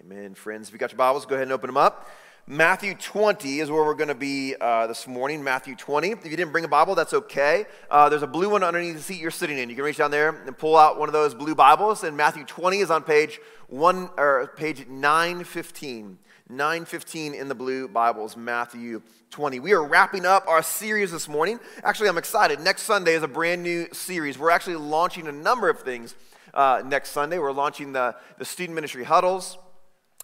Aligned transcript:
Amen. 0.00 0.32
Friends, 0.32 0.68
if 0.68 0.72
you 0.72 0.78
got 0.78 0.92
your 0.92 0.96
Bibles, 0.96 1.26
go 1.26 1.34
ahead 1.34 1.48
and 1.48 1.52
open 1.52 1.68
them 1.68 1.76
up. 1.76 2.08
Matthew 2.46 2.94
20 2.94 3.60
is 3.60 3.70
where 3.70 3.84
we're 3.84 3.92
going 3.92 4.08
to 4.08 4.14
be 4.14 4.54
uh, 4.58 4.86
this 4.86 5.06
morning. 5.06 5.44
Matthew 5.44 5.76
20. 5.76 6.12
If 6.12 6.24
you 6.24 6.30
didn't 6.38 6.52
bring 6.52 6.64
a 6.64 6.68
Bible, 6.68 6.94
that's 6.94 7.12
okay. 7.12 7.66
Uh, 7.90 8.08
there's 8.08 8.22
a 8.22 8.26
blue 8.26 8.48
one 8.48 8.62
underneath 8.62 8.96
the 8.96 9.02
seat 9.02 9.20
you're 9.20 9.30
sitting 9.30 9.58
in. 9.58 9.68
You 9.68 9.76
can 9.76 9.84
reach 9.84 9.98
down 9.98 10.10
there 10.10 10.30
and 10.30 10.56
pull 10.56 10.74
out 10.74 10.98
one 10.98 11.10
of 11.10 11.12
those 11.12 11.34
blue 11.34 11.54
Bibles. 11.54 12.02
And 12.02 12.16
Matthew 12.16 12.46
20 12.46 12.78
is 12.78 12.90
on 12.90 13.02
page 13.02 13.40
one 13.68 14.08
or 14.16 14.50
page 14.56 14.86
915. 14.88 16.18
915 16.48 17.34
in 17.34 17.48
the 17.48 17.54
blue 17.54 17.86
Bibles, 17.86 18.38
Matthew 18.38 19.02
20. 19.28 19.60
We 19.60 19.74
are 19.74 19.84
wrapping 19.84 20.24
up 20.24 20.48
our 20.48 20.62
series 20.62 21.12
this 21.12 21.28
morning. 21.28 21.60
Actually, 21.84 22.08
I'm 22.08 22.16
excited. 22.16 22.58
Next 22.58 22.82
Sunday 22.84 23.12
is 23.12 23.22
a 23.22 23.28
brand 23.28 23.62
new 23.62 23.86
series. 23.92 24.38
We're 24.38 24.50
actually 24.50 24.76
launching 24.76 25.28
a 25.28 25.32
number 25.32 25.68
of 25.68 25.80
things 25.80 26.14
uh, 26.54 26.82
next 26.86 27.10
Sunday. 27.10 27.38
We're 27.38 27.52
launching 27.52 27.92
the, 27.92 28.16
the 28.38 28.46
student 28.46 28.74
ministry 28.74 29.04
huddles. 29.04 29.58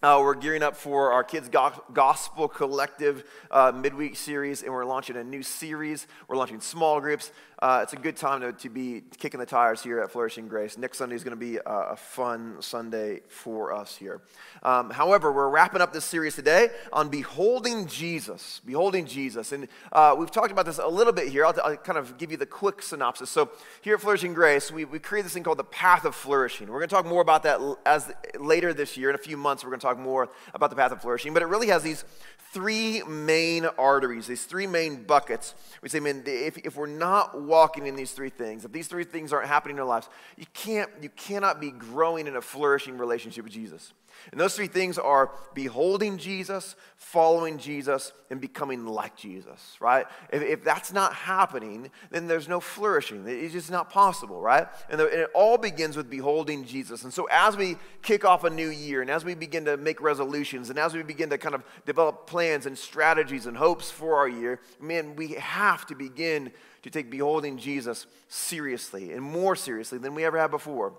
Uh, 0.02 0.20
we're 0.22 0.34
gearing 0.34 0.62
up 0.62 0.76
for 0.76 1.12
our 1.12 1.24
Kids 1.24 1.48
Gospel 1.48 2.48
Collective 2.48 3.24
uh, 3.50 3.72
midweek 3.74 4.14
series, 4.14 4.62
and 4.62 4.70
we're 4.70 4.84
launching 4.84 5.16
a 5.16 5.24
new 5.24 5.42
series. 5.42 6.06
We're 6.28 6.36
launching 6.36 6.60
small 6.60 7.00
groups. 7.00 7.32
Uh, 7.60 7.80
it's 7.82 7.94
a 7.94 7.96
good 7.96 8.16
time 8.16 8.42
to, 8.42 8.52
to 8.52 8.68
be 8.68 9.02
kicking 9.16 9.40
the 9.40 9.46
tires 9.46 9.82
here 9.82 10.00
at 10.00 10.10
Flourishing 10.10 10.46
Grace. 10.46 10.76
Next 10.76 10.98
Sunday 10.98 11.14
is 11.14 11.24
going 11.24 11.30
to 11.30 11.40
be 11.40 11.56
a, 11.56 11.62
a, 11.64 11.96
fun 11.96 12.56
Sunday 12.60 13.22
for 13.28 13.72
us 13.72 13.96
here. 13.96 14.20
Um, 14.62 14.90
however, 14.90 15.32
we're 15.32 15.48
wrapping 15.48 15.80
up 15.80 15.90
this 15.90 16.04
series 16.04 16.34
today 16.34 16.68
on 16.92 17.08
Beholding 17.08 17.86
Jesus. 17.86 18.60
Beholding 18.66 19.06
Jesus. 19.06 19.52
And 19.52 19.68
uh, 19.90 20.14
we've 20.18 20.30
talked 20.30 20.52
about 20.52 20.66
this 20.66 20.76
a 20.76 20.86
little 20.86 21.14
bit 21.14 21.28
here. 21.28 21.46
I'll, 21.46 21.54
I'll, 21.64 21.76
kind 21.78 21.96
of 21.96 22.18
give 22.18 22.30
you 22.30 22.36
the 22.36 22.44
quick 22.44 22.82
synopsis. 22.82 23.30
So, 23.30 23.50
here 23.80 23.94
at 23.94 24.02
Flourishing 24.02 24.34
Grace, 24.34 24.70
we, 24.70 24.84
we 24.84 24.98
created 24.98 25.24
this 25.24 25.32
thing 25.32 25.42
called 25.42 25.58
the 25.58 25.64
Path 25.64 26.04
of 26.04 26.14
Flourishing. 26.14 26.68
We're 26.68 26.80
going 26.80 26.90
to 26.90 26.94
talk 26.94 27.06
more 27.06 27.22
about 27.22 27.42
that 27.44 27.58
as 27.86 28.12
later 28.38 28.74
this 28.74 28.98
year. 28.98 29.08
In 29.08 29.14
a 29.14 29.18
few 29.18 29.38
months, 29.38 29.64
we're 29.64 29.70
going 29.70 29.80
to 29.80 29.86
talk 29.86 29.98
more 29.98 30.28
about 30.52 30.68
the 30.68 30.76
Path 30.76 30.92
of 30.92 31.00
Flourishing. 31.00 31.32
But 31.32 31.42
it 31.42 31.46
really 31.46 31.68
has 31.68 31.82
these 31.82 32.04
three 32.52 33.02
main 33.02 33.66
arteries, 33.78 34.26
these 34.26 34.44
three 34.44 34.66
main 34.66 35.04
buckets. 35.04 35.54
We 35.82 35.88
say, 35.88 36.00
man, 36.00 36.22
if, 36.26 36.56
if 36.58 36.76
we're 36.76 36.86
not 36.86 37.45
walking 37.46 37.86
in 37.86 37.96
these 37.96 38.12
three 38.12 38.30
things, 38.30 38.64
if 38.64 38.72
these 38.72 38.88
three 38.88 39.04
things 39.04 39.32
aren't 39.32 39.48
happening 39.48 39.76
in 39.76 39.80
our 39.80 39.86
lives, 39.86 40.08
you 40.36 40.46
can't, 40.54 40.90
you 41.00 41.08
cannot 41.10 41.60
be 41.60 41.70
growing 41.70 42.26
in 42.26 42.36
a 42.36 42.40
flourishing 42.40 42.98
relationship 42.98 43.44
with 43.44 43.52
Jesus. 43.52 43.92
And 44.32 44.40
those 44.40 44.56
three 44.56 44.66
things 44.66 44.98
are 44.98 45.30
beholding 45.54 46.18
Jesus, 46.18 46.74
following 46.96 47.58
Jesus, 47.58 48.12
and 48.30 48.40
becoming 48.40 48.86
like 48.86 49.16
Jesus, 49.16 49.76
right? 49.80 50.06
If, 50.32 50.42
if 50.42 50.64
that's 50.64 50.92
not 50.92 51.14
happening, 51.14 51.90
then 52.10 52.26
there's 52.26 52.48
no 52.48 52.60
flourishing. 52.60 53.24
It's 53.26 53.52
just 53.52 53.70
not 53.70 53.90
possible, 53.90 54.40
right? 54.40 54.66
And, 54.90 55.00
the, 55.00 55.04
and, 55.04 55.20
it 55.20 55.30
all 55.34 55.58
begins 55.58 55.96
with 55.96 56.10
beholding 56.10 56.64
Jesus. 56.64 57.04
And 57.04 57.12
so 57.12 57.28
as 57.30 57.56
we 57.56 57.76
kick 58.02 58.24
off 58.24 58.44
a 58.44 58.50
new 58.50 58.68
year, 58.68 59.00
and 59.00 59.10
as 59.10 59.24
we 59.24 59.34
begin 59.34 59.64
to 59.66 59.76
make 59.76 60.00
resolutions, 60.00 60.70
and 60.70 60.78
as 60.78 60.94
we 60.94 61.02
begin 61.02 61.30
to 61.30 61.38
kind 61.38 61.54
of 61.54 61.62
develop 61.84 62.26
plans 62.26 62.66
and 62.66 62.76
strategies 62.76 63.46
and 63.46 63.56
hopes 63.56 63.90
for 63.90 64.16
our 64.16 64.28
year, 64.28 64.60
man, 64.80 65.14
we 65.16 65.28
have 65.34 65.86
to 65.86 65.94
begin 65.94 66.50
to 66.86 66.90
take 66.90 67.10
beholding 67.10 67.58
Jesus 67.58 68.06
seriously 68.28 69.12
and 69.12 69.22
more 69.22 69.56
seriously 69.56 69.98
than 69.98 70.14
we 70.14 70.24
ever 70.24 70.38
have 70.38 70.50
before. 70.50 70.94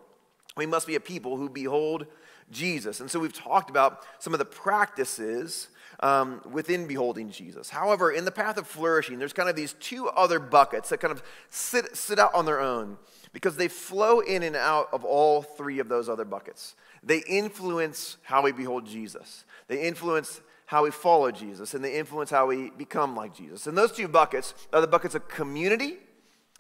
We 0.55 0.66
must 0.66 0.88
be 0.88 0.95
a 0.95 0.99
people 0.99 1.38
who 1.38 1.49
behold 1.49 2.07
Jesus. 2.52 2.99
And 2.99 3.09
so 3.09 3.19
we've 3.19 3.33
talked 3.33 3.69
about 3.69 4.03
some 4.19 4.33
of 4.33 4.39
the 4.39 4.45
practices 4.45 5.69
um, 6.02 6.41
within 6.52 6.88
beholding 6.88 7.31
Jesus. 7.31 7.69
However, 7.69 8.11
in 8.11 8.25
the 8.25 8.31
path 8.31 8.58
of 8.58 8.67
flourishing, 8.67 9.19
there's 9.19 9.33
kind 9.33 9.49
of 9.49 9.55
these 9.55 9.73
two 9.73 10.08
other 10.09 10.39
buckets 10.39 10.89
that 10.89 10.99
kind 10.99 11.11
of 11.11 11.23
sit, 11.49 11.95
sit 11.95 12.19
out 12.19 12.33
on 12.33 12.45
their 12.45 12.59
own 12.59 12.97
because 13.33 13.55
they 13.55 13.67
flow 13.67 14.19
in 14.19 14.43
and 14.43 14.55
out 14.55 14.89
of 14.91 15.03
all 15.03 15.41
three 15.41 15.80
of 15.80 15.89
those 15.89 16.09
other 16.09 16.25
buckets. 16.25 16.75
They 17.03 17.19
influence 17.27 18.17
how 18.23 18.41
we 18.43 18.52
behold 18.52 18.85
Jesus, 18.85 19.45
they 19.67 19.81
influence 19.81 20.41
how 20.68 20.84
we 20.84 20.92
follow 20.92 21.32
Jesus, 21.32 21.73
and 21.73 21.83
they 21.83 21.98
influence 21.98 22.30
how 22.30 22.45
we 22.45 22.72
become 22.72 23.16
like 23.16 23.33
Jesus. 23.33 23.67
And 23.67 23.78
those 23.78 23.94
two 23.94 24.08
buckets 24.08 24.54
are 24.73 24.82
the 24.82 24.88
buckets 24.88 25.16
of 25.16 25.28
community 25.30 25.95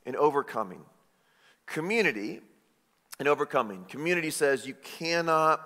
and 0.05 0.15
overcoming. 0.15 0.81
Community 1.65 2.39
and 3.19 3.27
overcoming. 3.27 3.83
Community 3.89 4.31
says 4.31 4.65
you 4.65 4.75
cannot 4.75 5.61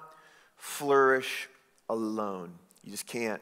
flourish 0.56 1.50
alone. 1.88 2.54
You 2.84 2.90
just 2.90 3.06
can't. 3.06 3.42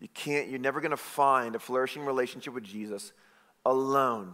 You 0.00 0.08
can't, 0.14 0.48
you're 0.48 0.58
never 0.58 0.80
going 0.80 0.92
to 0.92 0.96
find 0.96 1.54
a 1.54 1.58
flourishing 1.58 2.06
relationship 2.06 2.54
with 2.54 2.64
Jesus 2.64 3.12
alone, 3.66 4.32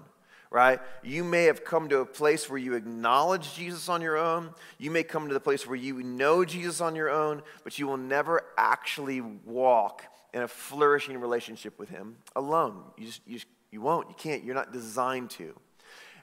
right? 0.51 0.81
You 1.03 1.25
may 1.25 1.45
have 1.45 1.65
come 1.65 1.89
to 1.89 1.99
a 1.99 2.07
place 2.07 2.49
where 2.49 2.59
you 2.59 2.75
acknowledge 2.75 3.55
Jesus 3.55 3.89
on 3.89 4.01
your 4.01 4.17
own. 4.17 4.51
You 4.79 4.91
may 4.91 5.03
come 5.03 5.29
to 5.29 5.35
the 5.35 5.41
place 5.41 5.67
where 5.67 5.77
you 5.77 6.03
know 6.03 6.45
Jesus 6.45 6.81
on 6.81 6.95
your 6.95 7.11
own, 7.11 7.43
but 7.65 7.79
you 7.79 7.87
will 7.87 7.97
never 7.97 8.43
actually 8.57 9.21
walk 9.21 10.05
in 10.33 10.43
a 10.43 10.49
flourishing 10.49 11.19
relationship 11.19 11.79
with 11.79 11.89
Him 11.89 12.17
alone. 12.35 12.83
You 12.97 13.07
just, 13.07 13.21
you, 13.27 13.35
just, 13.35 13.47
you 13.71 13.81
won't. 13.81 14.09
You 14.09 14.15
can't. 14.17 14.45
You're 14.45 14.55
not 14.55 14.73
designed 14.73 15.31
to. 15.31 15.55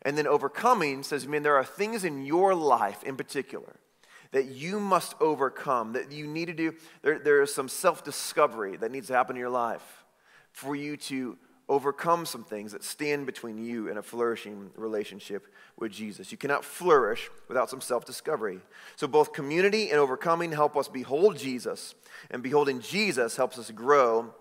And 0.03 0.17
then 0.17 0.27
overcoming 0.27 1.03
says, 1.03 1.23
I 1.23 1.27
mean, 1.27 1.43
there 1.43 1.55
are 1.55 1.63
things 1.63 2.03
in 2.03 2.25
your 2.25 2.53
life 2.53 3.03
in 3.03 3.15
particular 3.15 3.79
that 4.31 4.45
you 4.45 4.79
must 4.79 5.15
overcome, 5.21 5.93
that 5.93 6.11
you 6.11 6.27
need 6.27 6.45
to 6.45 6.53
do. 6.53 6.73
There, 7.01 7.19
there 7.19 7.41
is 7.41 7.53
some 7.53 7.69
self 7.69 8.03
discovery 8.03 8.75
that 8.77 8.91
needs 8.91 9.07
to 9.07 9.13
happen 9.13 9.35
in 9.35 9.39
your 9.39 9.49
life 9.49 10.03
for 10.51 10.75
you 10.75 10.97
to 10.97 11.37
overcome 11.69 12.25
some 12.25 12.43
things 12.43 12.71
that 12.73 12.83
stand 12.83 13.25
between 13.25 13.63
you 13.63 13.89
and 13.89 13.97
a 13.97 14.03
flourishing 14.03 14.69
relationship 14.75 15.47
with 15.77 15.91
Jesus. 15.91 16.31
You 16.31 16.37
cannot 16.37 16.65
flourish 16.65 17.29
without 17.47 17.69
some 17.69 17.81
self 17.81 18.05
discovery. 18.05 18.59
So, 18.95 19.07
both 19.07 19.33
community 19.33 19.89
and 19.89 19.99
overcoming 19.99 20.51
help 20.51 20.75
us 20.75 20.87
behold 20.87 21.37
Jesus, 21.37 21.95
and 22.29 22.43
beholding 22.43 22.81
Jesus 22.81 23.37
helps 23.37 23.57
us 23.57 23.71
grow 23.71 24.33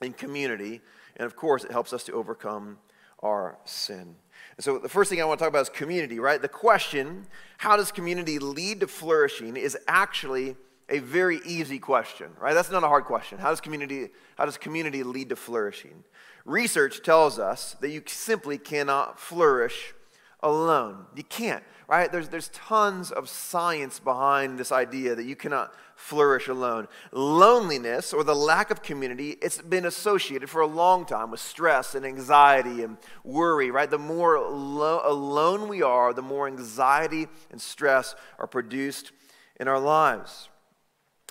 in 0.00 0.12
community. 0.12 0.80
And 1.16 1.26
of 1.26 1.36
course, 1.36 1.64
it 1.64 1.72
helps 1.72 1.92
us 1.92 2.04
to 2.04 2.12
overcome 2.12 2.78
our 3.22 3.58
sin. 3.64 4.16
And 4.56 4.64
so, 4.64 4.78
the 4.78 4.88
first 4.88 5.10
thing 5.10 5.20
I 5.20 5.24
want 5.24 5.38
to 5.38 5.44
talk 5.44 5.50
about 5.50 5.62
is 5.62 5.68
community, 5.70 6.20
right? 6.20 6.40
The 6.40 6.48
question, 6.48 7.26
how 7.58 7.76
does 7.76 7.92
community 7.92 8.38
lead 8.38 8.80
to 8.80 8.86
flourishing, 8.86 9.56
is 9.56 9.76
actually 9.88 10.56
a 10.90 10.98
very 10.98 11.40
easy 11.44 11.78
question, 11.78 12.30
right? 12.38 12.54
That's 12.54 12.70
not 12.70 12.84
a 12.84 12.88
hard 12.88 13.04
question. 13.04 13.38
How 13.38 13.50
does 13.50 13.60
community, 13.60 14.08
how 14.36 14.44
does 14.44 14.58
community 14.58 15.02
lead 15.02 15.28
to 15.30 15.36
flourishing? 15.36 16.04
Research 16.44 17.02
tells 17.02 17.38
us 17.38 17.76
that 17.80 17.90
you 17.90 18.02
simply 18.06 18.58
cannot 18.58 19.20
flourish 19.20 19.94
alone. 20.42 21.06
You 21.14 21.22
can't, 21.22 21.62
right? 21.86 22.10
There's, 22.10 22.28
there's 22.28 22.48
tons 22.48 23.10
of 23.10 23.28
science 23.28 24.00
behind 24.00 24.58
this 24.58 24.72
idea 24.72 25.14
that 25.14 25.24
you 25.24 25.36
cannot 25.36 25.74
flourish 25.94 26.48
alone. 26.48 26.88
Loneliness 27.12 28.12
or 28.12 28.24
the 28.24 28.34
lack 28.34 28.70
of 28.70 28.82
community, 28.82 29.36
it's 29.42 29.60
been 29.60 29.84
associated 29.84 30.48
for 30.48 30.62
a 30.62 30.66
long 30.66 31.04
time 31.04 31.30
with 31.30 31.40
stress 31.40 31.94
and 31.94 32.06
anxiety 32.06 32.82
and 32.82 32.96
worry, 33.22 33.70
right? 33.70 33.90
The 33.90 33.98
more 33.98 34.40
lo- 34.40 35.02
alone 35.04 35.68
we 35.68 35.82
are, 35.82 36.14
the 36.14 36.22
more 36.22 36.46
anxiety 36.46 37.28
and 37.50 37.60
stress 37.60 38.14
are 38.38 38.46
produced 38.46 39.12
in 39.58 39.68
our 39.68 39.78
lives. 39.78 40.48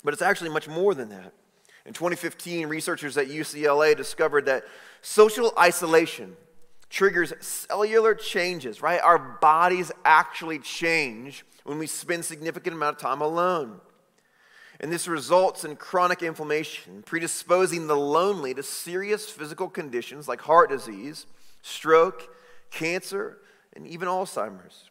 But 0.03 0.13
it's 0.13 0.21
actually 0.21 0.49
much 0.49 0.67
more 0.67 0.93
than 0.93 1.09
that. 1.09 1.33
In 1.85 1.93
2015, 1.93 2.67
researchers 2.67 3.17
at 3.17 3.27
UCLA 3.27 3.95
discovered 3.95 4.45
that 4.45 4.63
social 5.01 5.53
isolation 5.57 6.35
triggers 6.89 7.33
cellular 7.39 8.15
changes, 8.15 8.81
right? 8.81 8.99
Our 9.01 9.19
bodies 9.19 9.91
actually 10.03 10.59
change 10.59 11.45
when 11.63 11.77
we 11.77 11.87
spend 11.87 12.25
significant 12.25 12.75
amount 12.75 12.97
of 12.97 13.01
time 13.01 13.21
alone. 13.21 13.79
And 14.79 14.91
this 14.91 15.07
results 15.07 15.65
in 15.65 15.75
chronic 15.75 16.23
inflammation, 16.23 17.03
predisposing 17.05 17.87
the 17.87 17.97
lonely 17.97 18.53
to 18.53 18.63
serious 18.63 19.29
physical 19.29 19.67
conditions 19.67 20.27
like 20.27 20.41
heart 20.41 20.69
disease, 20.69 21.25
stroke, 21.61 22.33
cancer, 22.71 23.39
and 23.75 23.85
even 23.85 24.07
Alzheimer's. 24.07 24.89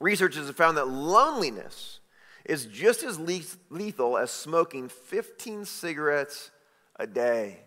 Researchers 0.00 0.46
have 0.46 0.56
found 0.56 0.76
that 0.76 0.88
loneliness 0.88 1.99
is 2.44 2.66
just 2.66 3.02
as 3.02 3.18
lethal 3.18 4.16
as 4.16 4.30
smoking 4.30 4.88
15 4.88 5.64
cigarettes 5.64 6.50
a 6.96 7.06
day. 7.06 7.60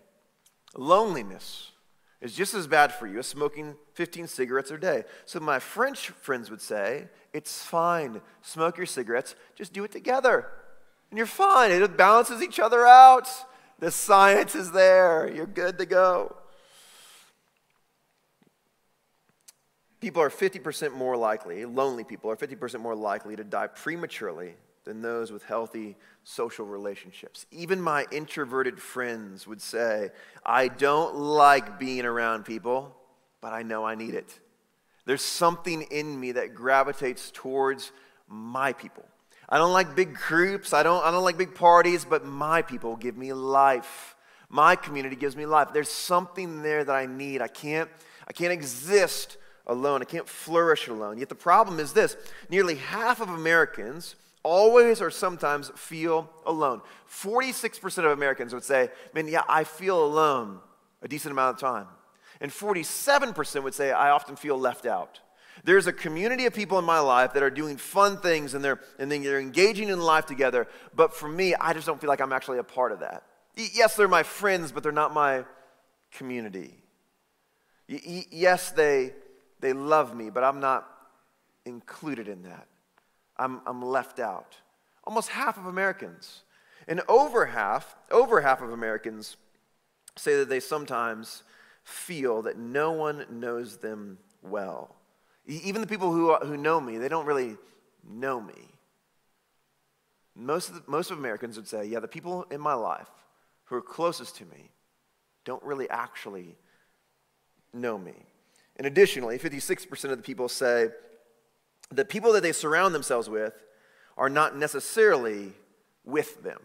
Loneliness 0.75 1.71
is 2.21 2.33
just 2.33 2.53
as 2.53 2.67
bad 2.67 2.93
for 2.93 3.07
you 3.07 3.19
as 3.19 3.27
smoking 3.27 3.75
15 3.93 4.27
cigarettes 4.27 4.71
a 4.71 4.77
day. 4.77 5.03
So, 5.25 5.39
my 5.39 5.59
French 5.59 6.09
friends 6.09 6.49
would 6.49 6.61
say, 6.61 7.09
it's 7.33 7.63
fine. 7.63 8.21
Smoke 8.41 8.77
your 8.77 8.85
cigarettes, 8.85 9.35
just 9.55 9.73
do 9.73 9.83
it 9.83 9.91
together 9.91 10.47
and 11.13 11.17
you're 11.19 11.27
fine. 11.27 11.69
It 11.69 11.95
balances 11.95 12.41
each 12.41 12.59
other 12.59 12.87
out. 12.87 13.29
The 13.77 13.91
science 13.91 14.55
is 14.55 14.71
there. 14.71 15.31
You're 15.31 15.45
good 15.45 15.77
to 15.77 15.85
go. 15.85 16.35
People 20.03 20.21
are 20.21 20.29
50% 20.29 20.93
more 20.93 21.15
likely, 21.15 21.63
lonely 21.63 22.03
people 22.03 22.29
are 22.29 22.35
50% 22.35 22.81
more 22.81 22.93
likely 22.93 23.37
to 23.37 23.43
die 23.45 23.67
prematurely 23.67 24.55
than 24.83 25.01
those 25.01 25.31
with 25.31 25.43
healthy 25.43 25.95
social 26.25 26.65
relationships. 26.65 27.45
Even 27.51 27.79
my 27.79 28.05
introverted 28.11 28.81
friends 28.81 29.47
would 29.47 29.61
say, 29.61 30.11
I 30.45 30.67
don't 30.67 31.15
like 31.15 31.79
being 31.79 32.03
around 32.03 32.43
people, 32.43 32.93
but 33.39 33.53
I 33.53 33.63
know 33.63 33.85
I 33.85 33.95
need 33.95 34.13
it. 34.13 34.37
There's 35.05 35.21
something 35.21 35.83
in 35.83 36.19
me 36.19 36.33
that 36.33 36.53
gravitates 36.53 37.31
towards 37.33 37.93
my 38.27 38.73
people. 38.73 39.05
I 39.47 39.57
don't 39.57 39.71
like 39.71 39.95
big 39.95 40.15
groups. 40.15 40.73
I 40.73 40.83
don't, 40.83 41.01
I 41.05 41.11
don't 41.11 41.23
like 41.23 41.37
big 41.37 41.55
parties, 41.55 42.03
but 42.03 42.25
my 42.25 42.61
people 42.61 42.97
give 42.97 43.15
me 43.15 43.31
life. 43.31 44.17
My 44.49 44.75
community 44.75 45.15
gives 45.15 45.37
me 45.37 45.45
life. 45.45 45.69
There's 45.71 45.87
something 45.87 46.61
there 46.61 46.83
that 46.83 46.93
I 46.93 47.05
need. 47.05 47.41
I 47.41 47.47
can't, 47.47 47.89
I 48.27 48.33
can't 48.33 48.51
exist 48.51 49.37
alone. 49.67 50.01
I 50.01 50.05
can't 50.05 50.27
flourish 50.27 50.87
alone. 50.87 51.17
Yet 51.17 51.29
the 51.29 51.35
problem 51.35 51.79
is 51.79 51.93
this 51.93 52.17
nearly 52.49 52.75
half 52.75 53.21
of 53.21 53.29
Americans 53.29 54.15
always 54.43 55.01
or 55.01 55.09
sometimes 55.09 55.71
feel 55.75 56.29
alone. 56.45 56.81
46% 57.09 57.99
of 57.99 58.11
Americans 58.11 58.53
would 58.53 58.63
say, 58.63 58.89
man, 59.13 59.27
yeah, 59.27 59.43
I 59.47 59.63
feel 59.63 60.03
alone 60.03 60.59
a 61.01 61.07
decent 61.07 61.31
amount 61.31 61.55
of 61.55 61.61
time. 61.61 61.87
And 62.41 62.51
47% 62.51 63.63
would 63.63 63.73
say, 63.73 63.91
I 63.91 64.09
often 64.09 64.35
feel 64.35 64.57
left 64.57 64.85
out. 64.85 65.21
There's 65.63 65.87
a 65.87 65.93
community 65.93 66.45
of 66.45 66.53
people 66.53 66.77
in 66.79 66.83
my 66.83 66.99
life 66.99 67.33
that 67.33 67.43
are 67.43 67.49
doing 67.49 67.77
fun 67.77 68.17
things 68.17 68.53
and 68.53 68.63
they're, 68.63 68.81
and 68.99 69.09
they're 69.09 69.39
engaging 69.39 69.89
in 69.89 70.01
life 70.01 70.25
together, 70.25 70.67
but 70.95 71.15
for 71.15 71.29
me, 71.29 71.55
I 71.55 71.73
just 71.73 71.85
don't 71.85 72.01
feel 72.01 72.09
like 72.09 72.21
I'm 72.21 72.33
actually 72.33 72.57
a 72.57 72.63
part 72.63 72.91
of 72.91 72.99
that. 72.99 73.23
Yes, 73.55 73.95
they're 73.95 74.07
my 74.07 74.23
friends, 74.23 74.71
but 74.71 74.83
they're 74.83 74.91
not 74.91 75.13
my 75.13 75.45
community. 76.11 76.73
Yes, 77.87 78.71
they, 78.71 79.13
they 79.63 79.73
love 79.73 80.13
me, 80.13 80.29
but 80.29 80.43
I'm 80.43 80.59
not 80.59 80.85
included 81.65 82.27
in 82.27 82.43
that. 82.43 82.67
I'm, 83.37 83.61
I'm 83.65 83.81
left 83.81 84.19
out. 84.19 84.57
Almost 85.05 85.29
half 85.29 85.57
of 85.57 85.65
Americans. 85.65 86.43
And 86.85 87.01
over 87.07 87.45
half, 87.45 87.95
over 88.11 88.41
half 88.41 88.61
of 88.61 88.71
Americans 88.71 89.37
say 90.17 90.35
that 90.35 90.49
they 90.49 90.59
sometimes 90.59 91.43
feel 91.83 92.41
that 92.41 92.57
no 92.57 92.91
one 92.91 93.25
knows 93.29 93.77
them 93.77 94.17
well. 94.41 94.95
Even 95.45 95.79
the 95.79 95.87
people 95.87 96.11
who, 96.11 96.35
who 96.35 96.57
know 96.57 96.81
me, 96.81 96.97
they 96.97 97.07
don't 97.07 97.25
really 97.25 97.55
know 98.05 98.41
me. 98.41 98.69
Most 100.35 100.69
of, 100.69 100.75
the, 100.75 100.83
most 100.87 101.09
of 101.09 101.17
Americans 101.17 101.55
would 101.55 101.67
say, 101.67 101.85
yeah, 101.85 101.99
the 101.99 102.07
people 102.07 102.45
in 102.51 102.59
my 102.59 102.73
life 102.73 103.09
who 103.65 103.75
are 103.77 103.81
closest 103.81 104.35
to 104.37 104.45
me 104.45 104.71
don't 105.45 105.63
really 105.63 105.89
actually 105.89 106.57
know 107.73 107.97
me. 107.97 108.13
And 108.77 108.87
additionally, 108.87 109.37
56% 109.37 110.03
of 110.05 110.17
the 110.17 110.23
people 110.23 110.49
say 110.49 110.89
the 111.91 112.05
people 112.05 112.33
that 112.33 112.41
they 112.41 112.51
surround 112.51 112.95
themselves 112.95 113.29
with 113.29 113.53
are 114.17 114.29
not 114.29 114.57
necessarily 114.57 115.53
with 116.03 116.43
them. 116.43 116.59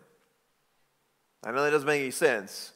I 1.44 1.52
know 1.52 1.62
that 1.62 1.70
doesn't 1.70 1.86
make 1.86 2.00
any 2.00 2.10
sense, 2.10 2.72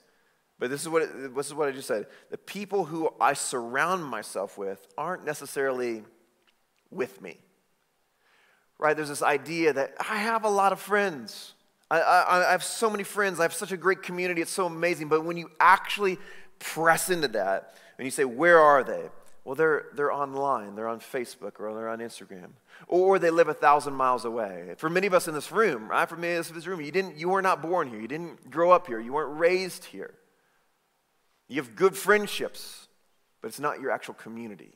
but 0.58 0.70
this 0.70 0.82
is 0.82 0.88
what, 0.88 1.02
it, 1.02 1.34
this 1.34 1.46
is 1.46 1.54
what 1.54 1.68
I 1.68 1.72
just 1.72 1.88
said. 1.88 2.06
The 2.30 2.38
people 2.38 2.84
who 2.84 3.12
I 3.20 3.32
surround 3.32 4.04
myself 4.04 4.56
with 4.56 4.86
aren't 4.96 5.24
necessarily 5.24 6.04
with 6.90 7.20
me. 7.20 7.38
Right? 8.78 8.94
There's 8.94 9.08
this 9.08 9.22
idea 9.22 9.72
that 9.72 9.94
I 9.98 10.18
have 10.18 10.44
a 10.44 10.48
lot 10.48 10.72
of 10.72 10.80
friends. 10.80 11.54
I, 11.90 12.00
I, 12.00 12.48
I 12.48 12.52
have 12.52 12.64
so 12.64 12.90
many 12.90 13.02
friends. 13.02 13.40
I 13.40 13.44
have 13.44 13.54
such 13.54 13.72
a 13.72 13.76
great 13.76 14.02
community. 14.02 14.40
It's 14.40 14.50
so 14.50 14.66
amazing. 14.66 15.08
But 15.08 15.24
when 15.24 15.36
you 15.36 15.50
actually 15.60 16.18
press 16.58 17.10
into 17.10 17.28
that 17.28 17.74
and 17.98 18.04
you 18.04 18.10
say, 18.10 18.24
Where 18.24 18.58
are 18.58 18.84
they? 18.84 19.08
Well, 19.44 19.56
they're, 19.56 19.86
they're 19.94 20.12
online, 20.12 20.76
they're 20.76 20.88
on 20.88 21.00
Facebook, 21.00 21.58
or 21.58 21.74
they're 21.74 21.88
on 21.88 21.98
Instagram, 21.98 22.50
or 22.86 23.18
they 23.18 23.30
live 23.30 23.48
a 23.48 23.54
thousand 23.54 23.94
miles 23.94 24.24
away. 24.24 24.74
For 24.76 24.88
many 24.88 25.08
of 25.08 25.14
us 25.14 25.26
in 25.26 25.34
this 25.34 25.50
room, 25.50 25.88
right? 25.88 26.08
For 26.08 26.16
many 26.16 26.34
of 26.34 26.40
us 26.40 26.50
in 26.50 26.54
this 26.54 26.66
room, 26.66 26.80
you, 26.80 26.92
didn't, 26.92 27.16
you 27.16 27.28
were 27.28 27.42
not 27.42 27.60
born 27.60 27.88
here, 27.88 28.00
you 28.00 28.06
didn't 28.06 28.50
grow 28.50 28.70
up 28.70 28.86
here, 28.86 29.00
you 29.00 29.12
weren't 29.12 29.36
raised 29.36 29.86
here. 29.86 30.14
You 31.48 31.56
have 31.60 31.74
good 31.74 31.96
friendships, 31.96 32.86
but 33.40 33.48
it's 33.48 33.58
not 33.58 33.80
your 33.80 33.90
actual 33.90 34.14
community. 34.14 34.74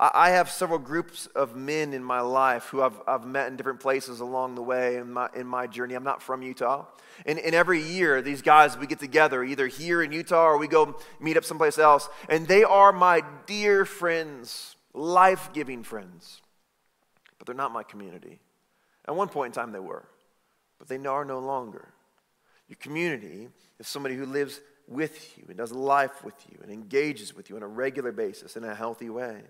I 0.00 0.30
have 0.30 0.48
several 0.48 0.78
groups 0.78 1.26
of 1.34 1.56
men 1.56 1.92
in 1.92 2.04
my 2.04 2.20
life 2.20 2.66
who 2.66 2.82
I've, 2.82 3.00
I've 3.08 3.26
met 3.26 3.48
in 3.48 3.56
different 3.56 3.80
places 3.80 4.20
along 4.20 4.54
the 4.54 4.62
way 4.62 4.96
in 4.96 5.12
my, 5.12 5.28
in 5.34 5.44
my 5.44 5.66
journey. 5.66 5.94
I'm 5.94 6.04
not 6.04 6.22
from 6.22 6.40
Utah. 6.40 6.86
And, 7.26 7.36
and 7.40 7.52
every 7.52 7.82
year, 7.82 8.22
these 8.22 8.40
guys, 8.40 8.78
we 8.78 8.86
get 8.86 9.00
together 9.00 9.42
either 9.42 9.66
here 9.66 10.00
in 10.00 10.12
Utah 10.12 10.44
or 10.44 10.56
we 10.58 10.68
go 10.68 10.96
meet 11.18 11.36
up 11.36 11.44
someplace 11.44 11.78
else. 11.78 12.08
And 12.28 12.46
they 12.46 12.62
are 12.62 12.92
my 12.92 13.24
dear 13.46 13.84
friends, 13.84 14.76
life 14.94 15.50
giving 15.52 15.82
friends. 15.82 16.42
But 17.38 17.46
they're 17.46 17.56
not 17.56 17.72
my 17.72 17.82
community. 17.82 18.38
At 19.04 19.16
one 19.16 19.28
point 19.28 19.56
in 19.56 19.60
time, 19.60 19.72
they 19.72 19.80
were, 19.80 20.06
but 20.78 20.86
they 20.86 21.04
are 21.08 21.24
no 21.24 21.40
longer. 21.40 21.88
Your 22.68 22.76
community 22.76 23.48
is 23.80 23.88
somebody 23.88 24.14
who 24.14 24.26
lives 24.26 24.60
with 24.86 25.36
you 25.36 25.44
and 25.48 25.56
does 25.56 25.72
life 25.72 26.22
with 26.22 26.34
you 26.48 26.58
and 26.62 26.70
engages 26.70 27.34
with 27.34 27.50
you 27.50 27.56
on 27.56 27.62
a 27.64 27.68
regular 27.68 28.12
basis 28.12 28.56
in 28.56 28.62
a 28.62 28.74
healthy 28.74 29.10
way. 29.10 29.42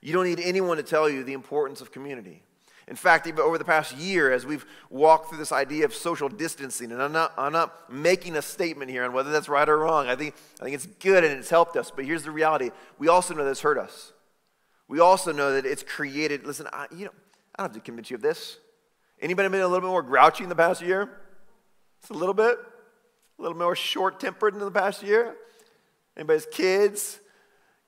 You 0.00 0.12
don't 0.12 0.24
need 0.24 0.40
anyone 0.40 0.76
to 0.76 0.82
tell 0.82 1.08
you 1.08 1.24
the 1.24 1.32
importance 1.32 1.80
of 1.80 1.92
community. 1.92 2.42
In 2.88 2.96
fact, 2.96 3.26
even 3.26 3.40
over 3.40 3.58
the 3.58 3.64
past 3.64 3.96
year, 3.98 4.32
as 4.32 4.46
we've 4.46 4.64
walked 4.88 5.28
through 5.28 5.38
this 5.38 5.52
idea 5.52 5.84
of 5.84 5.94
social 5.94 6.28
distancing, 6.30 6.90
and 6.90 7.02
I'm 7.02 7.12
not, 7.12 7.34
I'm 7.36 7.52
not 7.52 7.92
making 7.92 8.34
a 8.34 8.42
statement 8.42 8.90
here 8.90 9.04
on 9.04 9.12
whether 9.12 9.30
that's 9.30 9.48
right 9.48 9.68
or 9.68 9.78
wrong. 9.78 10.08
I 10.08 10.16
think, 10.16 10.34
I 10.58 10.64
think 10.64 10.74
it's 10.74 10.86
good 10.86 11.22
and 11.22 11.38
it's 11.38 11.50
helped 11.50 11.76
us. 11.76 11.92
But 11.94 12.06
here's 12.06 12.22
the 12.22 12.30
reality 12.30 12.70
we 12.98 13.08
also 13.08 13.34
know 13.34 13.44
that 13.44 13.50
it's 13.50 13.60
hurt 13.60 13.76
us. 13.76 14.12
We 14.88 15.00
also 15.00 15.32
know 15.32 15.52
that 15.52 15.66
it's 15.66 15.82
created, 15.82 16.46
listen, 16.46 16.66
I, 16.72 16.86
you 16.90 17.04
know, 17.04 17.12
I 17.56 17.62
don't 17.62 17.74
have 17.74 17.74
to 17.74 17.80
convince 17.80 18.08
you 18.10 18.16
of 18.16 18.22
this. 18.22 18.56
Anybody 19.20 19.50
been 19.50 19.60
a 19.60 19.68
little 19.68 19.82
bit 19.82 19.90
more 19.90 20.02
grouchy 20.02 20.44
in 20.44 20.48
the 20.48 20.56
past 20.56 20.80
year? 20.80 21.10
Just 22.00 22.10
a 22.10 22.14
little 22.14 22.34
bit? 22.34 22.56
A 23.38 23.42
little 23.42 23.58
more 23.58 23.76
short 23.76 24.18
tempered 24.18 24.54
in 24.54 24.60
the 24.60 24.70
past 24.70 25.02
year? 25.02 25.36
Anybody's 26.16 26.46
kids? 26.46 27.20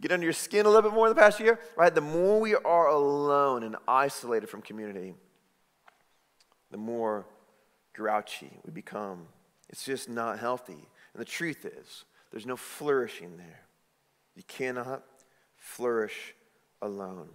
Get 0.00 0.12
under 0.12 0.24
your 0.24 0.32
skin 0.32 0.66
a 0.66 0.68
little 0.68 0.88
bit 0.90 0.94
more 0.94 1.08
in 1.08 1.14
the 1.14 1.20
past 1.20 1.40
year, 1.40 1.58
right? 1.76 1.94
The 1.94 2.00
more 2.00 2.40
we 2.40 2.54
are 2.54 2.88
alone 2.88 3.62
and 3.62 3.76
isolated 3.86 4.48
from 4.48 4.62
community, 4.62 5.14
the 6.70 6.78
more 6.78 7.26
grouchy 7.92 8.50
we 8.64 8.72
become. 8.72 9.26
It's 9.68 9.84
just 9.84 10.08
not 10.08 10.38
healthy. 10.38 10.88
And 11.12 11.20
the 11.20 11.24
truth 11.24 11.64
is, 11.64 12.04
there's 12.30 12.46
no 12.46 12.56
flourishing 12.56 13.36
there. 13.36 13.60
You 14.34 14.42
cannot 14.46 15.02
flourish 15.56 16.34
alone. 16.80 17.28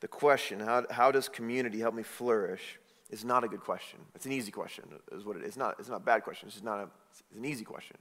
The 0.00 0.08
question, 0.08 0.60
how, 0.60 0.84
how 0.90 1.10
does 1.10 1.28
community 1.28 1.80
help 1.80 1.94
me 1.94 2.02
flourish, 2.02 2.78
is 3.10 3.24
not 3.24 3.44
a 3.44 3.48
good 3.48 3.60
question. 3.60 4.00
It's 4.14 4.26
an 4.26 4.32
easy 4.32 4.50
question, 4.52 4.84
is 5.12 5.24
what 5.24 5.36
it 5.36 5.42
is. 5.42 5.48
It's 5.48 5.56
not, 5.56 5.76
it's 5.78 5.88
not 5.88 5.96
a 5.96 6.04
bad 6.04 6.22
question. 6.22 6.48
It's 6.48 6.56
just 6.56 6.64
not 6.64 6.80
a, 6.80 6.88
it's 7.10 7.22
an 7.36 7.44
easy 7.44 7.64
question. 7.64 7.96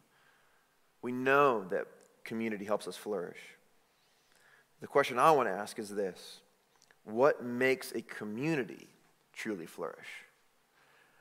We 1.02 1.12
know 1.12 1.63
that 1.66 1.88
community 2.24 2.66
helps 2.66 2.88
us 2.88 2.98
flourish. 2.98 3.38
The 4.81 4.88
question 4.88 5.18
I 5.19 5.31
want 5.31 5.50
to 5.50 5.54
ask 5.54 5.80
is 5.80 5.89
this 5.89 6.42
What 7.04 7.44
makes 7.44 7.92
a 7.94 8.01
community 8.01 8.88
truly 9.33 9.66
flourish? 9.66 10.07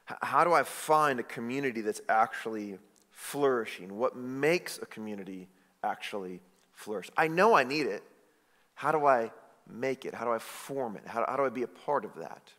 How 0.05 0.45
do 0.45 0.53
I 0.53 0.65
find 0.65 1.19
a 1.19 1.23
community 1.23 1.81
that's 1.81 2.03
actually 2.09 2.79
flourishing? 3.11 3.97
What 3.97 4.17
makes 4.17 4.79
a 4.79 4.87
community 4.87 5.49
actually 5.83 6.41
flourish? 6.73 7.11
I 7.17 7.29
know 7.29 7.55
I 7.55 7.65
need 7.65 7.87
it. 7.87 8.03
How 8.75 8.93
do 8.93 9.07
I 9.07 9.31
make 9.67 10.05
it? 10.05 10.15
How 10.15 10.27
do 10.27 10.33
I 10.33 10.39
form 10.39 10.97
it? 10.97 11.05
How, 11.07 11.25
how 11.27 11.37
do 11.37 11.45
I 11.45 11.49
be 11.49 11.63
a 11.63 11.69
part 11.69 12.05
of 12.05 12.15
that? 12.17 12.53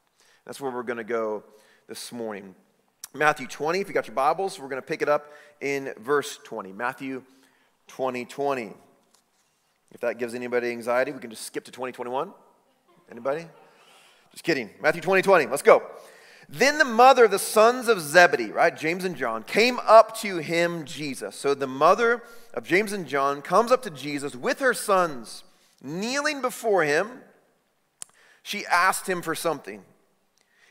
That's 0.46 0.60
where 0.60 0.72
we're 0.72 0.84
going 0.84 0.98
to 0.98 1.04
go 1.04 1.44
this 1.88 2.12
morning. 2.12 2.56
Matthew 3.14 3.48
20, 3.48 3.80
if 3.80 3.88
you 3.88 3.94
got 3.94 4.08
your 4.08 4.16
Bibles, 4.16 4.60
we're 4.60 4.68
going 4.68 4.82
to 4.82 4.88
pick 4.88 5.02
it 5.02 5.10
up 5.10 5.32
in 5.62 5.94
verse 6.00 6.40
20. 6.44 6.74
Matthew 6.74 7.22
20, 7.88 8.26
20. 8.26 8.74
If 9.96 10.02
that 10.02 10.18
gives 10.18 10.36
anybody 10.36 10.72
anxiety, 10.72 11.14
we 11.14 11.20
can 11.20 11.30
just 11.30 11.44
skip 11.44 11.64
to 11.64 11.72
2021. 11.72 12.30
Anybody? 13.10 13.48
Just 14.34 14.44
kidding. 14.44 14.70
Matthew 14.82 15.02
20, 15.02 15.22
20. 15.22 15.46
Let's 15.46 15.62
go. 15.62 15.84
Then 16.50 16.78
the 16.78 16.86
mother 16.86 17.24
of 17.24 17.32
the 17.32 17.40
sons 17.40 17.88
of 17.88 18.02
Zebedee, 18.02 18.52
right, 18.52 18.76
James 18.76 19.06
and 19.06 19.16
John, 19.16 19.44
came 19.44 19.80
up 19.86 20.18
to 20.18 20.40
him, 20.40 20.84
Jesus. 20.84 21.38
So 21.38 21.54
the 21.54 21.66
mother 21.66 22.24
of 22.54 22.66
James 22.66 22.92
and 22.92 23.08
John 23.08 23.42
comes 23.42 23.72
up 23.72 23.82
to 23.84 23.90
Jesus 23.90 24.36
with 24.36 24.60
her 24.60 24.74
sons, 24.74 25.46
kneeling 25.82 26.42
before 26.42 26.84
him. 26.84 27.22
She 28.44 28.66
asked 28.66 29.08
him 29.08 29.22
for 29.22 29.34
something. 29.34 29.82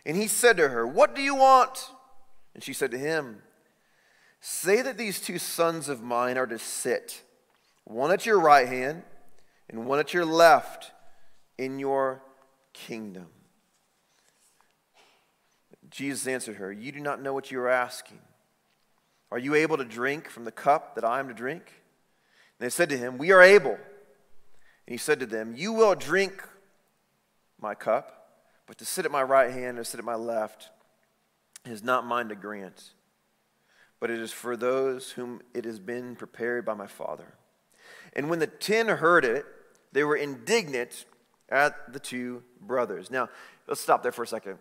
And 0.05 0.19
he 0.19 0.27
said 0.27 0.59
to 0.59 0.69
her, 0.69 0.87
What 0.87 1.17
do 1.17 1.23
you 1.23 1.35
want? 1.35 1.89
And 2.55 2.63
she 2.63 2.75
said 2.75 2.91
to 2.91 2.99
him, 2.99 3.39
Say 4.43 4.83
that 4.83 4.99
these 4.99 5.19
two 5.19 5.39
sons 5.39 5.89
of 5.89 6.03
mine 6.03 6.37
are 6.37 6.47
to 6.47 6.59
sit, 6.59 7.23
one 7.85 8.11
at 8.11 8.27
your 8.27 8.39
right 8.39 8.69
hand 8.69 9.03
and 9.75 9.87
one 9.87 9.99
at 9.99 10.15
your 10.15 10.25
left 10.25 10.93
in 11.59 11.81
your 11.81 12.23
kingdom. 12.73 13.27
Jesus 15.91 16.29
answered 16.29 16.57
her, 16.57 16.71
You 16.71 16.93
do 16.93 17.01
not 17.01 17.21
know 17.21 17.35
what 17.35 17.51
you 17.51 17.59
are 17.59 17.69
asking. 17.69 18.21
Are 19.33 19.39
you 19.39 19.57
able 19.57 19.77
to 19.77 19.85
drink 19.85 20.31
from 20.31 20.45
the 20.45 20.53
cup 20.53 20.95
that 20.95 21.05
I 21.05 21.19
am 21.19 21.27
to 21.27 21.35
drink? 21.35 21.63
And 21.67 22.65
they 22.65 22.71
said 22.71 22.89
to 22.91 22.97
him, 22.97 23.19
We 23.19 23.33
are 23.33 23.43
able. 23.43 23.73
And 23.73 24.93
he 24.93 24.97
said 24.97 25.19
to 25.19 25.27
them, 25.27 25.55
You 25.57 25.73
will 25.73 25.97
drink 25.97 26.47
my 27.61 27.75
cup, 27.75 28.29
but 28.69 28.79
to 28.79 28.85
sit 28.85 29.05
at 29.05 29.11
my 29.11 29.25
right 29.25 29.51
hand 29.51 29.81
or 29.81 29.83
sit 29.83 29.99
at 29.99 30.07
my 30.07 30.15
left 30.15 30.71
is 31.65 31.83
not 31.83 32.07
mine 32.07 32.29
to 32.29 32.37
grant, 32.37 32.93
but 33.99 34.09
it 34.09 34.21
is 34.21 34.31
for 34.31 34.57
those 34.57 35.11
whom 35.13 35.43
it 35.53 35.65
has 35.65 35.81
been 35.81 36.15
prepared 36.15 36.65
by 36.65 36.75
my 36.75 36.87
Father. 36.87 37.35
And 38.13 38.31
when 38.31 38.39
the 38.39 38.47
ten 38.47 38.87
heard 38.87 39.25
it, 39.25 39.47
they 39.95 40.05
were 40.05 40.17
indignant 40.17 41.07
at 41.49 41.93
the 41.93 42.01
two 42.01 42.43
brothers. 42.61 43.11
Now, 43.11 43.31
let's 43.67 43.81
stop 43.81 44.03
there 44.03 44.13
for 44.13 44.25
a 44.25 44.27
second. 44.27 44.59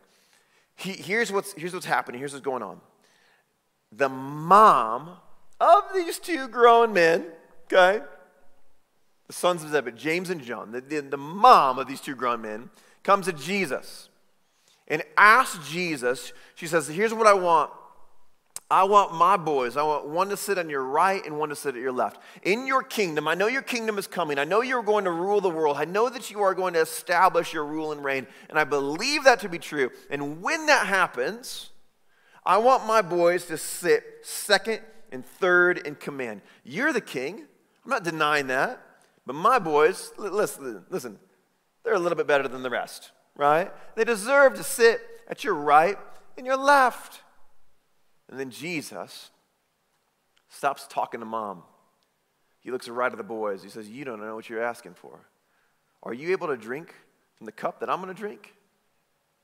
he, 0.75 0.93
here's, 0.93 1.31
what's, 1.31 1.53
here's 1.53 1.73
what's 1.73 1.85
happening, 1.85 2.19
here's 2.19 2.33
what's 2.33 2.45
going 2.45 2.63
on. 2.63 2.79
The 3.91 4.09
mom 4.09 5.17
of 5.59 5.83
these 5.93 6.19
two 6.19 6.47
grown 6.47 6.93
men, 6.93 7.25
okay, 7.65 8.03
the 9.27 9.33
sons 9.33 9.63
of 9.63 9.71
Zebedee, 9.71 9.97
James 9.97 10.29
and 10.29 10.41
John, 10.41 10.71
the, 10.71 10.81
the, 10.81 11.01
the 11.01 11.17
mom 11.17 11.79
of 11.79 11.87
these 11.87 11.99
two 11.99 12.15
grown 12.15 12.41
men, 12.41 12.69
comes 13.03 13.25
to 13.25 13.33
Jesus 13.33 14.09
and 14.87 15.03
asks 15.17 15.67
Jesus, 15.69 16.31
she 16.55 16.67
says, 16.67 16.87
Here's 16.87 17.13
what 17.13 17.27
I 17.27 17.33
want. 17.33 17.71
I 18.73 18.85
want 18.85 19.13
my 19.13 19.37
boys, 19.37 19.77
I 19.77 19.83
want 19.83 20.07
one 20.07 20.29
to 20.29 20.37
sit 20.37 20.57
on 20.57 20.67
your 20.67 20.83
right 20.83 21.23
and 21.23 21.37
one 21.37 21.49
to 21.49 21.55
sit 21.55 21.75
at 21.75 21.81
your 21.81 21.91
left. 21.91 22.19
In 22.41 22.65
your 22.65 22.81
kingdom, 22.81 23.27
I 23.27 23.35
know 23.35 23.45
your 23.45 23.61
kingdom 23.61 23.99
is 23.99 24.07
coming. 24.07 24.39
I 24.39 24.45
know 24.45 24.61
you're 24.61 24.81
going 24.81 25.05
to 25.05 25.11
rule 25.11 25.41
the 25.41 25.49
world. 25.49 25.77
I 25.77 25.85
know 25.85 26.09
that 26.09 26.31
you 26.31 26.41
are 26.41 26.55
going 26.55 26.73
to 26.73 26.81
establish 26.81 27.53
your 27.53 27.65
rule 27.65 27.91
and 27.91 28.03
reign. 28.03 28.25
And 28.49 28.57
I 28.57 28.63
believe 28.63 29.25
that 29.25 29.39
to 29.41 29.49
be 29.49 29.59
true. 29.59 29.91
And 30.09 30.41
when 30.41 30.65
that 30.65 30.87
happens, 30.87 31.69
I 32.43 32.57
want 32.57 32.87
my 32.87 33.03
boys 33.03 33.45
to 33.45 33.59
sit 33.59 34.03
second 34.23 34.81
and 35.11 35.23
third 35.23 35.77
in 35.85 35.93
command. 35.93 36.41
You're 36.63 36.93
the 36.93 36.99
king. 36.99 37.45
I'm 37.83 37.91
not 37.91 38.03
denying 38.03 38.47
that. 38.47 38.81
But 39.27 39.35
my 39.35 39.59
boys, 39.59 40.11
listen, 40.17 40.83
listen, 40.89 41.19
they're 41.83 41.93
a 41.93 41.99
little 41.99 42.17
bit 42.17 42.25
better 42.25 42.47
than 42.47 42.63
the 42.63 42.71
rest, 42.71 43.11
right? 43.35 43.71
They 43.95 44.03
deserve 44.03 44.55
to 44.55 44.63
sit 44.63 44.99
at 45.27 45.43
your 45.43 45.53
right 45.53 45.99
and 46.39 46.47
your 46.47 46.57
left. 46.57 47.21
And 48.33 48.39
then 48.39 48.49
Jesus 48.49 49.29
stops 50.49 50.87
talking 50.89 51.19
to 51.19 51.25
mom. 51.27 51.61
He 52.61 52.71
looks 52.71 52.87
right 52.87 53.11
at 53.11 53.17
the 53.19 53.23
boys. 53.23 53.61
He 53.61 53.69
says, 53.69 53.87
You 53.87 54.05
don't 54.05 54.19
know 54.19 54.33
what 54.33 54.49
you're 54.49 54.63
asking 54.63 54.95
for. 54.95 55.19
Are 56.01 56.15
you 56.15 56.31
able 56.31 56.47
to 56.47 56.57
drink 56.57 56.95
from 57.35 57.45
the 57.45 57.51
cup 57.51 57.79
that 57.81 57.91
I'm 57.91 58.01
going 58.01 58.11
to 58.11 58.19
drink? 58.19 58.55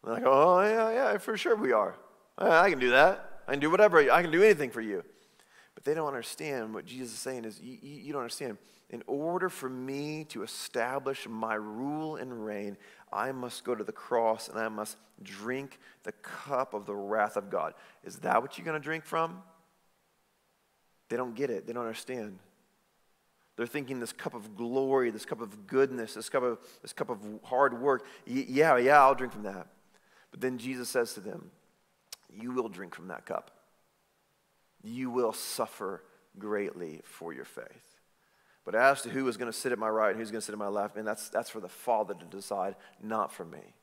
And 0.01 0.09
they're 0.09 0.23
like, 0.23 0.23
Oh, 0.25 0.61
yeah, 0.61 0.89
yeah, 0.89 1.17
for 1.19 1.37
sure 1.37 1.55
we 1.55 1.71
are. 1.71 1.97
I 2.39 2.71
can 2.71 2.79
do 2.79 2.89
that. 2.89 3.41
I 3.47 3.51
can 3.51 3.59
do 3.59 3.69
whatever. 3.69 3.99
I 4.11 4.23
can 4.23 4.31
do 4.31 4.41
anything 4.41 4.71
for 4.71 4.81
you. 4.81 5.03
But 5.75 5.83
they 5.83 5.93
don't 5.93 6.07
understand 6.07 6.73
what 6.73 6.87
Jesus 6.87 7.13
is 7.13 7.19
saying 7.19 7.45
is, 7.45 7.61
You, 7.61 7.77
you 7.81 8.11
don't 8.11 8.23
understand 8.23 8.57
in 8.89 9.03
order 9.05 9.49
for 9.49 9.69
me 9.69 10.25
to 10.29 10.43
establish 10.43 11.27
my 11.27 11.53
rule 11.53 12.15
and 12.15 12.45
reign, 12.45 12.75
I 13.13 13.31
must 13.31 13.63
go 13.63 13.75
to 13.75 13.83
the 13.83 13.91
cross 13.91 14.49
and 14.49 14.57
I 14.57 14.67
must 14.67 14.97
drink 15.21 15.79
the 16.03 16.11
cup 16.11 16.73
of 16.73 16.85
the 16.85 16.95
wrath 16.95 17.37
of 17.37 17.49
God. 17.49 17.73
Is 18.03 18.17
that 18.19 18.41
what 18.41 18.57
you're 18.57 18.65
going 18.65 18.79
to 18.79 18.83
drink 18.83 19.05
from? 19.05 19.43
They 21.09 21.17
don't 21.17 21.35
get 21.35 21.49
it, 21.49 21.67
they 21.67 21.73
don't 21.73 21.85
understand. 21.85 22.39
They're 23.57 23.67
thinking 23.67 23.99
this 23.99 24.13
cup 24.13 24.33
of 24.33 24.55
glory, 24.55 25.11
this 25.11 25.25
cup 25.25 25.41
of 25.41 25.67
goodness, 25.67 26.13
this 26.13 26.29
cup 26.29 26.43
of, 26.43 26.59
this 26.81 26.93
cup 26.93 27.09
of 27.09 27.19
hard 27.43 27.79
work. 27.79 28.05
Yeah, 28.25 28.77
yeah, 28.77 29.01
I'll 29.01 29.15
drink 29.15 29.33
from 29.33 29.43
that. 29.43 29.67
But 30.31 30.39
then 30.39 30.57
Jesus 30.57 30.87
says 30.87 31.13
to 31.15 31.19
them, 31.19 31.51
You 32.31 32.53
will 32.53 32.69
drink 32.69 32.95
from 32.95 33.09
that 33.09 33.25
cup. 33.25 33.51
You 34.81 35.09
will 35.09 35.33
suffer 35.33 36.03
greatly 36.37 37.01
for 37.03 37.33
your 37.33 37.43
faith. 37.43 37.88
But 38.65 38.75
as 38.75 39.01
to 39.01 39.09
who 39.09 39.27
is 39.27 39.37
going 39.37 39.51
to 39.51 39.57
sit 39.57 39.71
at 39.71 39.79
my 39.79 39.89
right 39.89 40.11
and 40.11 40.19
who's 40.19 40.31
going 40.31 40.41
to 40.41 40.45
sit 40.45 40.53
at 40.53 40.59
my 40.59 40.67
left, 40.67 40.95
and 40.95 41.07
that's, 41.07 41.29
that's 41.29 41.49
for 41.49 41.59
the 41.59 41.69
Father 41.69 42.13
to 42.13 42.25
decide, 42.25 42.75
not 43.01 43.31
for 43.31 43.45
me. 43.45 43.73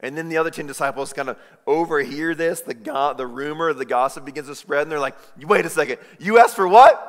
And 0.00 0.16
then 0.16 0.28
the 0.28 0.38
other 0.38 0.50
10 0.50 0.66
disciples 0.66 1.12
kind 1.12 1.28
of 1.28 1.36
overhear 1.66 2.34
this. 2.34 2.62
The, 2.62 2.74
go- 2.74 3.14
the 3.14 3.26
rumor, 3.26 3.72
the 3.74 3.84
gossip 3.84 4.24
begins 4.24 4.48
to 4.48 4.54
spread, 4.54 4.82
and 4.82 4.92
they're 4.92 4.98
like, 4.98 5.16
wait 5.42 5.66
a 5.66 5.70
second, 5.70 5.98
you 6.18 6.38
asked 6.38 6.56
for 6.56 6.66
what? 6.66 7.06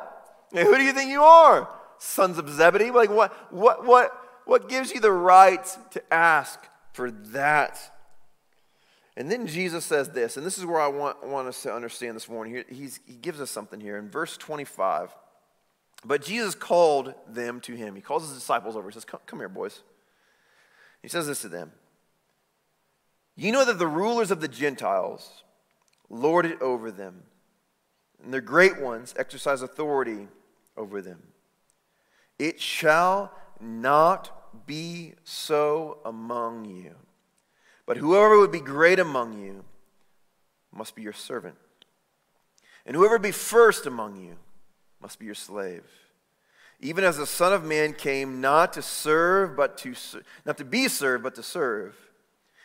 And 0.54 0.68
who 0.68 0.76
do 0.76 0.84
you 0.84 0.92
think 0.92 1.10
you 1.10 1.24
are? 1.24 1.70
Sons 2.00 2.38
of 2.38 2.50
Zebedee? 2.50 2.92
Like, 2.92 3.10
what, 3.10 3.54
what, 3.54 3.86
what, 3.86 4.12
what 4.46 4.68
gives 4.68 4.92
you 4.92 5.00
the 5.00 5.12
right 5.12 5.66
to 5.92 6.14
ask 6.14 6.60
for 6.92 7.12
that? 7.12 7.80
And 9.16 9.32
then 9.32 9.48
Jesus 9.48 9.86
says 9.86 10.10
this, 10.10 10.36
and 10.36 10.46
this 10.46 10.58
is 10.58 10.66
where 10.66 10.82
I 10.82 10.88
want, 10.88 11.26
want 11.26 11.48
us 11.48 11.62
to 11.64 11.74
understand 11.74 12.16
this 12.16 12.28
morning. 12.28 12.64
He, 12.70 12.90
he 13.06 13.16
gives 13.16 13.40
us 13.40 13.52
something 13.52 13.80
here. 13.80 13.98
In 13.98 14.10
verse 14.10 14.36
25, 14.36 15.16
but 16.06 16.24
Jesus 16.24 16.56
called 16.56 17.14
them 17.28 17.60
to 17.62 17.76
him. 17.76 17.96
He 17.96 18.02
calls 18.02 18.24
his 18.24 18.34
disciples 18.34 18.76
over. 18.76 18.90
He 18.90 18.94
says, 18.94 19.06
Come, 19.06 19.20
come 19.26 19.40
here, 19.40 19.50
boys. 19.50 19.82
He 21.02 21.08
says 21.08 21.28
this 21.28 21.42
to 21.42 21.50
them 21.50 21.72
You 23.36 23.52
know 23.52 23.66
that 23.66 23.80
the 23.80 23.88
rulers 23.88 24.32
of 24.32 24.42
the 24.42 24.48
Gentiles 24.48 25.44
lord 26.10 26.46
it 26.46 26.62
over 26.62 26.92
them, 26.92 27.24
and 28.24 28.34
their 28.34 28.42
great 28.42 28.82
ones 28.82 29.14
exercise 29.18 29.62
authority 29.62 30.28
over 30.76 31.02
them. 31.02 31.22
It 32.40 32.60
shall 32.60 33.32
not 33.60 34.66
be 34.66 35.14
so 35.24 36.00
among 36.04 36.66
you. 36.66 36.96
But 37.86 37.98
whoever 37.98 38.40
would 38.40 38.52
be 38.52 38.60
great 38.60 39.00
among 39.00 39.40
you 39.40 39.64
must 40.74 40.96
be 40.96 41.02
your 41.02 41.14
servant. 41.14 41.58
And 42.86 42.96
whoever 42.96 43.20
be 43.20 43.32
first 43.32 43.86
among 43.86 44.18
you 44.18 44.38
must 45.02 45.20
be 45.20 45.26
your 45.26 45.36
slave. 45.36 45.84
Even 46.80 47.04
as 47.04 47.18
the 47.18 47.28
Son 47.28 47.54
of 47.54 47.64
Man 47.64 47.94
came 47.94 48.42
not 48.42 48.74
to 48.74 48.82
serve, 48.82 49.56
but 49.56 49.78
to 49.80 49.94
not 50.46 50.58
to 50.58 50.66
be 50.66 50.88
served, 50.88 51.24
but 51.24 51.36
to 51.36 51.44
serve, 51.44 51.96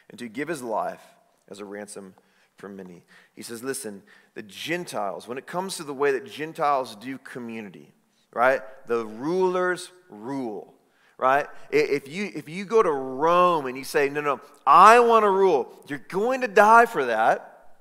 and 0.08 0.18
to 0.18 0.28
give 0.28 0.48
his 0.48 0.62
life 0.62 1.02
as 1.48 1.60
a 1.60 1.64
ransom 1.64 2.14
for 2.56 2.68
many. 2.68 3.04
He 3.34 3.42
says, 3.42 3.62
listen, 3.62 4.02
the 4.34 4.42
Gentiles, 4.42 5.28
when 5.28 5.36
it 5.36 5.46
comes 5.46 5.76
to 5.76 5.84
the 5.84 5.92
way 5.92 6.12
that 6.12 6.24
Gentiles 6.24 6.96
do 6.96 7.18
community, 7.18 7.92
right? 8.32 8.60
The 8.86 9.04
rulers 9.04 9.90
rule 10.08 10.76
right? 11.18 11.46
If 11.70 12.08
you, 12.08 12.30
if 12.34 12.48
you 12.48 12.64
go 12.64 12.82
to 12.82 12.90
Rome 12.90 13.66
and 13.66 13.76
you 13.76 13.84
say, 13.84 14.08
no, 14.08 14.20
no, 14.20 14.40
I 14.66 15.00
want 15.00 15.24
to 15.24 15.30
rule, 15.30 15.72
you're 15.88 15.98
going 15.98 16.42
to 16.42 16.48
die 16.48 16.86
for 16.86 17.06
that, 17.06 17.74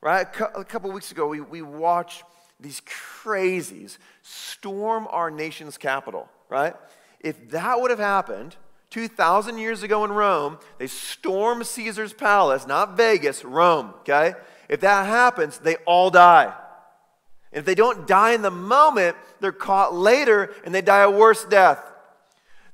right? 0.00 0.26
A 0.54 0.64
couple 0.64 0.90
weeks 0.92 1.10
ago, 1.10 1.26
we, 1.26 1.40
we 1.40 1.62
watched 1.62 2.22
these 2.64 2.80
crazies 2.80 3.98
storm 4.22 5.06
our 5.10 5.30
nation's 5.30 5.78
capital, 5.78 6.28
right? 6.48 6.74
If 7.20 7.50
that 7.50 7.80
would 7.80 7.90
have 7.90 8.00
happened 8.00 8.56
2,000 8.90 9.58
years 9.58 9.82
ago 9.82 10.04
in 10.04 10.12
Rome, 10.12 10.58
they 10.78 10.86
storm 10.86 11.62
Caesar's 11.62 12.12
palace, 12.12 12.66
not 12.66 12.96
Vegas, 12.96 13.44
Rome, 13.44 13.94
okay? 14.00 14.34
If 14.68 14.80
that 14.80 15.06
happens, 15.06 15.58
they 15.58 15.76
all 15.86 16.10
die. 16.10 16.52
And 17.52 17.60
if 17.60 17.64
they 17.66 17.74
don't 17.74 18.06
die 18.06 18.32
in 18.32 18.42
the 18.42 18.50
moment, 18.50 19.16
they're 19.40 19.52
caught 19.52 19.94
later 19.94 20.52
and 20.64 20.74
they 20.74 20.80
die 20.80 21.02
a 21.02 21.10
worse 21.10 21.44
death. 21.44 21.80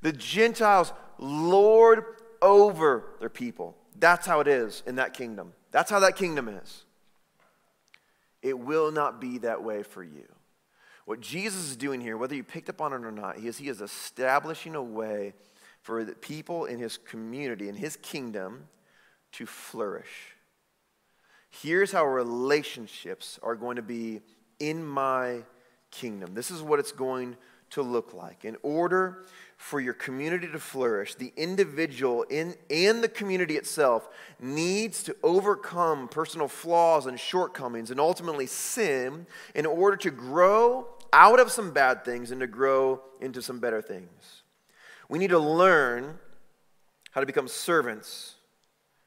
The 0.03 0.13
Gentiles 0.13 0.93
lord 1.19 2.05
over 2.41 3.05
their 3.19 3.29
people. 3.29 3.77
That's 3.99 4.27
how 4.27 4.41
it 4.41 4.49
is 4.49 4.83
in 4.87 4.97
that 4.97 5.15
kingdom. 5.15 5.53
That's 5.73 5.91
how 5.91 6.01
that 6.01 6.17
kingdom 6.17 6.49
is. 6.49 6.85
It 8.43 8.59
will 8.59 8.91
not 8.91 9.21
be 9.21 9.39
that 9.39 9.63
way 9.63 9.83
for 9.83 10.03
you. 10.03 10.27
What 11.05 11.21
Jesus 11.21 11.71
is 11.71 11.77
doing 11.77 12.01
here, 12.01 12.17
whether 12.17 12.35
you 12.35 12.45
picked 12.45 12.69
up 12.69 12.81
on 12.81 12.93
it 12.93 13.05
or 13.05 13.11
not, 13.11 13.39
he 13.39 13.49
is, 13.49 13.59
he 13.59 13.69
is 13.69 13.81
establishing 13.81 14.75
a 14.75 14.83
way 14.83 15.35
for 15.83 16.05
the 16.05 16.15
people 16.15 16.67
in 16.67 16.79
his 16.79 16.97
community, 16.97 17.69
in 17.69 17.75
his 17.75 17.97
kingdom, 17.97 18.69
to 19.33 19.47
flourish. 19.47 20.37
Here's 21.49 21.91
how 21.91 22.07
relationships 22.07 23.39
are 23.43 23.57
going 23.57 23.77
to 23.77 23.83
be 23.83 24.21
in 24.59 24.85
my 24.85 25.43
kingdom. 25.91 26.35
This 26.35 26.51
is 26.51 26.63
what 26.63 26.79
it's 26.79 26.93
going 26.93 27.37
to 27.71 27.83
look 27.83 28.15
like. 28.15 28.45
In 28.45 28.57
order 28.63 29.25
for 29.61 29.79
your 29.79 29.93
community 29.93 30.49
to 30.49 30.59
flourish, 30.59 31.15
the 31.15 31.35
individual 31.37 32.23
in, 32.31 32.55
and 32.71 33.05
the 33.05 33.09
community 33.09 33.59
itself 33.59 34.09
needs 34.41 35.03
to 35.03 35.15
overcome 35.23 36.09
personal 36.09 36.49
flaws 36.49 37.05
and 37.05 37.21
shortcomings 37.21 37.91
and 37.91 38.01
ultimately 38.01 38.47
sin 38.47 39.27
in 39.55 39.67
order 39.67 39.99
to 39.99 40.11
grow 40.11 40.87
out 41.13 41.39
of 41.39 41.53
some 41.53 41.73
bad 41.73 42.07
things 42.07 42.31
and 42.31 42.41
to 42.41 42.47
grow 42.47 43.03
into 43.21 43.43
some 43.43 43.61
better 43.61 43.83
things. 43.83 44.43
We 45.11 45.19
need 45.19 45.29
to 45.29 45.39
learn 45.39 46.19
how 47.11 47.21
to 47.21 47.27
become 47.27 47.47
servants 47.47 48.37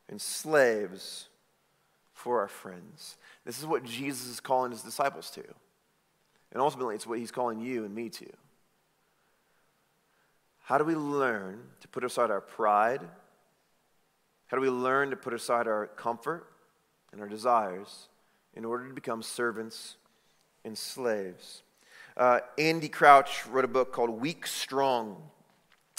and 0.07 0.21
slaves 0.21 1.29
for 2.13 2.39
our 2.39 2.47
friends. 2.47 3.17
This 3.43 3.57
is 3.57 3.65
what 3.65 3.83
Jesus 3.83 4.27
is 4.27 4.39
calling 4.39 4.69
his 4.69 4.83
disciples 4.83 5.31
to. 5.31 5.43
And 6.51 6.61
ultimately, 6.61 6.93
it's 6.93 7.07
what 7.07 7.17
he's 7.17 7.31
calling 7.31 7.59
you 7.59 7.85
and 7.85 7.95
me 7.95 8.09
to. 8.09 8.27
How 10.63 10.77
do 10.77 10.85
we 10.85 10.95
learn 10.95 11.59
to 11.81 11.87
put 11.89 12.05
aside 12.05 12.31
our 12.31 12.39
pride? 12.39 13.01
How 14.47 14.55
do 14.55 14.61
we 14.61 14.69
learn 14.69 15.09
to 15.09 15.17
put 15.17 15.33
aside 15.33 15.67
our 15.67 15.87
comfort 15.87 16.47
and 17.11 17.19
our 17.19 17.27
desires 17.27 18.07
in 18.53 18.63
order 18.63 18.87
to 18.87 18.93
become 18.93 19.21
servants 19.21 19.97
and 20.63 20.77
slaves? 20.77 21.63
Uh, 22.15 22.39
Andy 22.57 22.87
Crouch 22.87 23.45
wrote 23.47 23.65
a 23.65 23.67
book 23.67 23.91
called 23.91 24.09
Weak 24.09 24.47
Strong. 24.47 25.21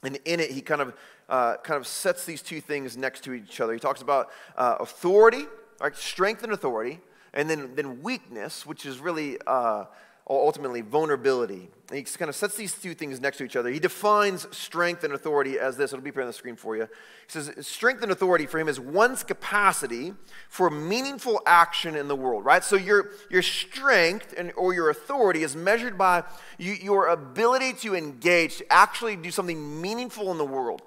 And 0.02 0.18
in 0.24 0.40
it, 0.40 0.50
he 0.50 0.62
kind 0.62 0.80
of, 0.80 0.94
uh, 1.28 1.56
kind 1.58 1.76
of 1.76 1.86
sets 1.86 2.24
these 2.24 2.40
two 2.40 2.62
things 2.62 2.96
next 2.96 3.22
to 3.24 3.34
each 3.34 3.60
other. 3.60 3.74
He 3.74 3.78
talks 3.78 4.00
about 4.00 4.30
uh, 4.56 4.76
authority, 4.80 5.44
strength 5.92 6.42
and 6.42 6.54
authority, 6.54 7.00
and 7.34 7.50
then, 7.50 7.74
then 7.74 8.00
weakness, 8.02 8.64
which 8.64 8.86
is 8.86 8.98
really 8.98 9.36
uh, 9.46 9.84
ultimately 10.26 10.80
vulnerability. 10.80 11.68
And 11.90 11.98
he 11.98 12.02
kind 12.04 12.30
of 12.30 12.34
sets 12.34 12.56
these 12.56 12.72
two 12.72 12.94
things 12.94 13.20
next 13.20 13.36
to 13.38 13.44
each 13.44 13.56
other. 13.56 13.68
He 13.68 13.78
defines 13.78 14.46
strength 14.56 15.04
and 15.04 15.12
authority 15.12 15.58
as 15.58 15.76
this. 15.76 15.92
It'll 15.92 16.02
be 16.02 16.10
up 16.10 16.16
on 16.16 16.26
the 16.26 16.32
screen 16.32 16.56
for 16.56 16.76
you. 16.76 16.84
He 16.84 16.88
says, 17.28 17.66
Strength 17.66 18.02
and 18.02 18.10
authority 18.10 18.46
for 18.46 18.58
him 18.58 18.66
is 18.66 18.80
one's 18.80 19.22
capacity 19.22 20.14
for 20.48 20.70
meaningful 20.70 21.42
action 21.44 21.94
in 21.94 22.08
the 22.08 22.16
world, 22.16 22.42
right? 22.44 22.64
So 22.64 22.76
your, 22.76 23.10
your 23.30 23.42
strength 23.42 24.32
and, 24.36 24.50
or 24.56 24.72
your 24.72 24.88
authority 24.88 25.42
is 25.42 25.54
measured 25.54 25.98
by 25.98 26.24
you, 26.56 26.72
your 26.72 27.08
ability 27.08 27.74
to 27.80 27.94
engage, 27.94 28.56
to 28.58 28.72
actually 28.72 29.16
do 29.16 29.30
something 29.30 29.82
meaningful 29.82 30.32
in 30.32 30.38
the 30.38 30.44
world, 30.46 30.80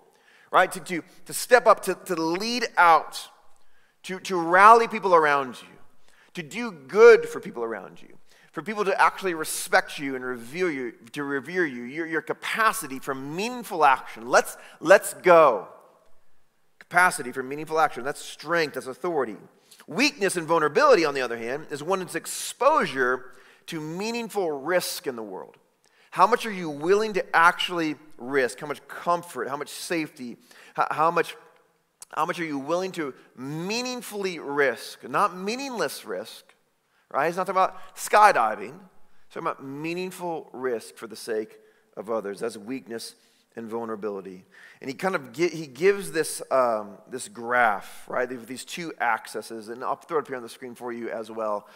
right? 0.52 0.72
To, 0.72 0.80
to, 0.80 1.04
to 1.26 1.34
step 1.34 1.68
up, 1.68 1.84
to, 1.84 1.94
to 2.06 2.16
lead 2.16 2.66
out, 2.76 3.30
to, 4.04 4.20
to 4.22 4.36
rally 4.36 4.88
people 4.88 5.14
around 5.14 5.62
you, 5.62 5.68
to 6.34 6.42
do 6.42 6.72
good 6.72 7.30
for 7.30 7.40
people 7.40 7.64
around 7.64 8.02
you 8.02 8.17
for 8.58 8.64
people 8.64 8.86
to 8.86 9.00
actually 9.00 9.36
respect 9.36 10.00
you 10.00 10.16
and 10.16 10.26
revere 10.26 10.72
you, 10.72 10.92
to 11.12 11.24
revere 11.24 11.64
you, 11.64 11.84
your, 11.84 12.08
your 12.08 12.24
capacity 12.24 12.98
for 12.98 13.14
meaningful 13.14 13.86
action. 13.86 14.28
Let's, 14.28 14.58
let's 14.80 15.14
go. 15.14 15.68
Capacity 16.80 17.32
for 17.32 17.44
meaningful 17.44 17.80
action. 17.80 18.04
That's 18.04 18.20
strength, 18.20 18.74
that's 18.74 18.88
authority. 18.88 19.36
Weakness 19.86 20.38
and 20.38 20.48
vulnerability, 20.48 21.06
on 21.06 21.14
the 21.14 21.22
other 21.22 21.38
hand, 21.38 21.68
is 21.70 21.84
one's 21.84 22.16
exposure 22.16 23.26
to 23.68 23.80
meaningful 23.80 24.50
risk 24.50 25.06
in 25.06 25.16
the 25.16 25.22
world. 25.22 25.58
How 26.10 26.26
much 26.26 26.48
are 26.48 26.52
you 26.52 26.72
willing 26.72 27.14
to 27.14 27.36
actually 27.36 27.94
risk? 28.18 28.60
How 28.60 28.66
much 28.66 28.82
comfort? 28.88 29.50
How 29.50 29.58
much 29.58 29.70
safety? 29.70 30.36
How, 30.74 30.88
how 30.90 31.12
much, 31.12 31.36
how 32.10 32.26
much 32.26 32.40
are 32.40 32.46
you 32.46 32.58
willing 32.58 32.92
to 32.94 33.14
meaningfully 33.36 34.40
risk? 34.40 35.08
Not 35.08 35.38
meaningless 35.38 36.06
risk, 36.06 36.47
right? 37.12 37.28
He's 37.28 37.38
not 37.38 37.48
talking 37.48 37.62
about 37.62 37.96
skydiving. 37.96 38.74
He's 38.74 39.34
talking 39.34 39.48
about 39.48 39.64
meaningful 39.64 40.50
risk 40.54 40.96
for 40.96 41.08
the 41.08 41.16
sake 41.16 41.60
of 41.96 42.10
others. 42.10 42.40
That's 42.40 42.58
weakness 42.58 43.16
and 43.56 43.68
vulnerability. 43.68 44.46
And 44.82 44.90
he 44.90 44.96
kind 44.96 45.16
of 45.16 45.36
he 45.36 45.66
gives 45.66 46.12
this, 46.12 46.42
um, 46.52 47.00
this 47.10 47.28
graph, 47.28 48.06
right? 48.08 48.30
These 48.30 48.66
two 48.66 48.94
axes, 49.00 49.70
and 49.70 49.84
I'll 49.84 49.96
throw 49.96 50.20
it 50.20 50.22
up 50.22 50.28
here 50.28 50.38
on 50.38 50.44
the 50.44 50.50
screen 50.50 50.76
for 50.76 50.94
you 50.94 51.10
as 51.10 51.32
well. 51.32 51.68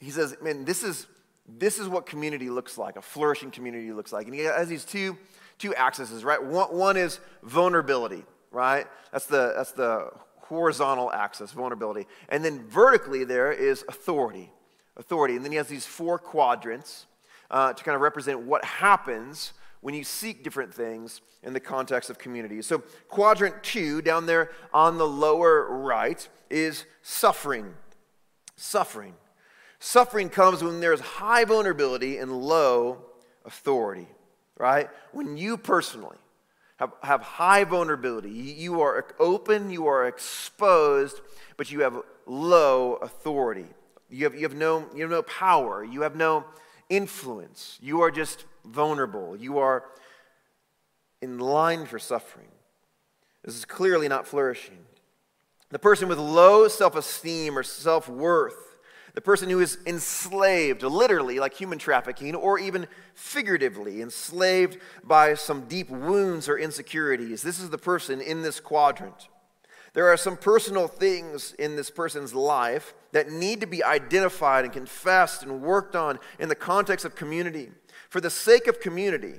He 0.00 0.10
says, 0.10 0.36
man, 0.42 0.64
this 0.64 0.82
is, 0.82 1.06
this 1.46 1.78
is 1.78 1.88
what 1.88 2.06
community 2.06 2.48
looks 2.48 2.78
like, 2.78 2.96
a 2.96 3.02
flourishing 3.02 3.50
community 3.50 3.92
looks 3.92 4.12
like. 4.12 4.26
And 4.26 4.34
he 4.34 4.40
has 4.40 4.68
these 4.68 4.84
two, 4.84 5.18
two 5.58 5.74
axes, 5.74 6.24
right? 6.24 6.42
One, 6.42 6.74
one 6.74 6.96
is 6.96 7.20
vulnerability, 7.42 8.24
right? 8.50 8.86
That's 9.12 9.26
the, 9.26 9.52
that's 9.54 9.72
the 9.72 10.10
horizontal 10.44 11.10
axis, 11.12 11.52
vulnerability. 11.52 12.06
And 12.28 12.44
then 12.44 12.66
vertically, 12.68 13.24
there 13.24 13.52
is 13.52 13.84
authority. 13.88 14.50
Authority. 14.96 15.36
And 15.36 15.44
then 15.44 15.52
he 15.52 15.56
has 15.58 15.68
these 15.68 15.86
four 15.86 16.18
quadrants 16.18 17.06
uh, 17.50 17.72
to 17.72 17.84
kind 17.84 17.94
of 17.94 18.00
represent 18.00 18.40
what 18.40 18.64
happens 18.64 19.52
when 19.80 19.94
you 19.94 20.04
seek 20.04 20.42
different 20.42 20.72
things 20.72 21.20
in 21.42 21.52
the 21.52 21.60
context 21.60 22.08
of 22.08 22.18
community. 22.18 22.62
So, 22.62 22.78
quadrant 23.08 23.62
two, 23.62 24.00
down 24.00 24.26
there 24.26 24.50
on 24.72 24.96
the 24.96 25.06
lower 25.06 25.76
right, 25.78 26.26
is 26.48 26.86
suffering. 27.02 27.74
Suffering. 28.56 29.14
Suffering 29.78 30.30
comes 30.30 30.62
when 30.62 30.80
there's 30.80 31.00
high 31.00 31.44
vulnerability 31.44 32.16
and 32.16 32.32
low 32.32 33.02
authority, 33.44 34.08
right? 34.56 34.88
When 35.12 35.36
you 35.36 35.58
personally 35.58 36.16
have, 36.76 36.92
have 37.02 37.22
high 37.22 37.64
vulnerability. 37.64 38.30
You 38.30 38.80
are 38.80 39.06
open, 39.18 39.70
you 39.70 39.86
are 39.86 40.06
exposed, 40.06 41.20
but 41.56 41.70
you 41.70 41.80
have 41.80 42.00
low 42.26 42.94
authority. 42.94 43.66
You 44.10 44.24
have, 44.24 44.34
you 44.34 44.42
have, 44.42 44.54
no, 44.54 44.86
you 44.94 45.02
have 45.02 45.10
no 45.10 45.22
power, 45.22 45.84
you 45.84 46.02
have 46.02 46.16
no 46.16 46.44
influence. 46.88 47.78
You 47.80 48.02
are 48.02 48.10
just 48.10 48.44
vulnerable. 48.64 49.36
You 49.36 49.58
are 49.58 49.84
in 51.22 51.38
line 51.38 51.86
for 51.86 51.98
suffering. 51.98 52.48
This 53.44 53.56
is 53.56 53.64
clearly 53.64 54.08
not 54.08 54.26
flourishing. 54.26 54.78
The 55.70 55.78
person 55.78 56.08
with 56.08 56.18
low 56.18 56.68
self 56.68 56.96
esteem 56.96 57.58
or 57.58 57.62
self 57.62 58.08
worth 58.08 58.63
the 59.14 59.20
person 59.20 59.48
who 59.48 59.60
is 59.60 59.78
enslaved, 59.86 60.82
literally, 60.82 61.38
like 61.38 61.54
human 61.54 61.78
trafficking, 61.78 62.34
or 62.34 62.58
even 62.58 62.88
figuratively, 63.14 64.02
enslaved 64.02 64.78
by 65.04 65.34
some 65.34 65.66
deep 65.66 65.88
wounds 65.88 66.48
or 66.48 66.58
insecurities. 66.58 67.42
This 67.42 67.60
is 67.60 67.70
the 67.70 67.78
person 67.78 68.20
in 68.20 68.42
this 68.42 68.58
quadrant. 68.58 69.28
There 69.92 70.08
are 70.08 70.16
some 70.16 70.36
personal 70.36 70.88
things 70.88 71.52
in 71.52 71.76
this 71.76 71.88
person's 71.90 72.34
life 72.34 72.94
that 73.12 73.30
need 73.30 73.60
to 73.60 73.66
be 73.68 73.84
identified 73.84 74.64
and 74.64 74.72
confessed 74.72 75.44
and 75.44 75.62
worked 75.62 75.94
on 75.94 76.18
in 76.40 76.48
the 76.48 76.56
context 76.56 77.04
of 77.04 77.14
community. 77.14 77.70
For 78.10 78.20
the 78.20 78.30
sake 78.30 78.66
of 78.66 78.80
community, 78.80 79.34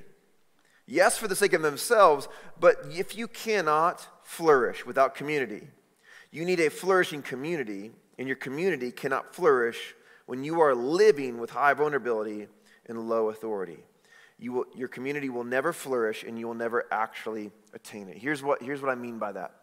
yes, 0.88 1.18
for 1.18 1.28
the 1.28 1.36
sake 1.36 1.52
of 1.52 1.62
themselves, 1.62 2.30
but 2.58 2.78
if 2.90 3.18
you 3.18 3.28
cannot 3.28 4.08
flourish 4.24 4.86
without 4.86 5.16
community, 5.16 5.68
you 6.32 6.46
need 6.46 6.62
a 6.62 6.70
flourishing 6.70 7.22
community 7.22 7.92
and 8.18 8.28
your 8.28 8.38
community 8.38 8.92
cannot 8.92 9.34
flourish 9.36 9.96
when 10.26 10.44
you 10.44 10.62
are 10.62 10.74
living 10.74 11.38
with 11.38 11.50
high 11.50 11.74
vulnerability 11.74 12.48
and 12.88 13.10
low 13.10 13.30
authority. 13.30 13.80
You 14.38 14.54
will, 14.54 14.66
your 14.76 14.88
community 14.88 15.30
will 15.30 15.44
never 15.44 15.72
flourish 15.72 16.24
and 16.24 16.38
you 16.38 16.48
will 16.48 16.56
never 16.56 16.86
actually 16.92 17.52
attain 17.74 18.10
it. 18.10 18.18
Here's 18.18 18.44
what, 18.44 18.62
here's 18.62 18.82
what 18.82 18.92
I 18.92 18.96
mean 18.96 19.18
by 19.18 19.32
that. 19.32 19.54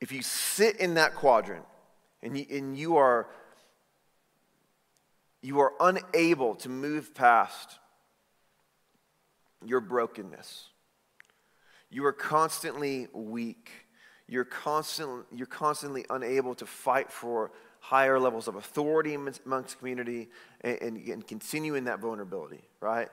If 0.00 0.12
you 0.12 0.22
sit 0.22 0.76
in 0.76 0.94
that 0.94 1.14
quadrant 1.14 1.64
and 2.22 2.36
you, 2.36 2.46
and 2.50 2.78
you 2.78 2.96
are 2.96 3.28
you 5.40 5.60
are 5.60 5.72
unable 5.80 6.56
to 6.56 6.68
move 6.68 7.14
past 7.14 7.78
your 9.64 9.80
brokenness. 9.80 10.68
You 11.90 12.04
are 12.06 12.12
constantly 12.12 13.08
weak 13.12 13.70
you're, 14.28 14.44
constant, 14.44 15.24
you're 15.34 15.46
constantly 15.46 16.04
unable 16.10 16.54
to 16.56 16.66
fight 16.66 17.10
for 17.10 17.50
higher 17.80 18.18
levels 18.18 18.48
of 18.48 18.56
authority 18.56 19.14
amongst 19.14 19.78
community 19.78 20.28
and, 20.60 20.82
and, 20.82 21.08
and 21.08 21.26
continue 21.26 21.74
in 21.74 21.84
that 21.84 22.00
vulnerability, 22.00 22.60
right? 22.80 23.08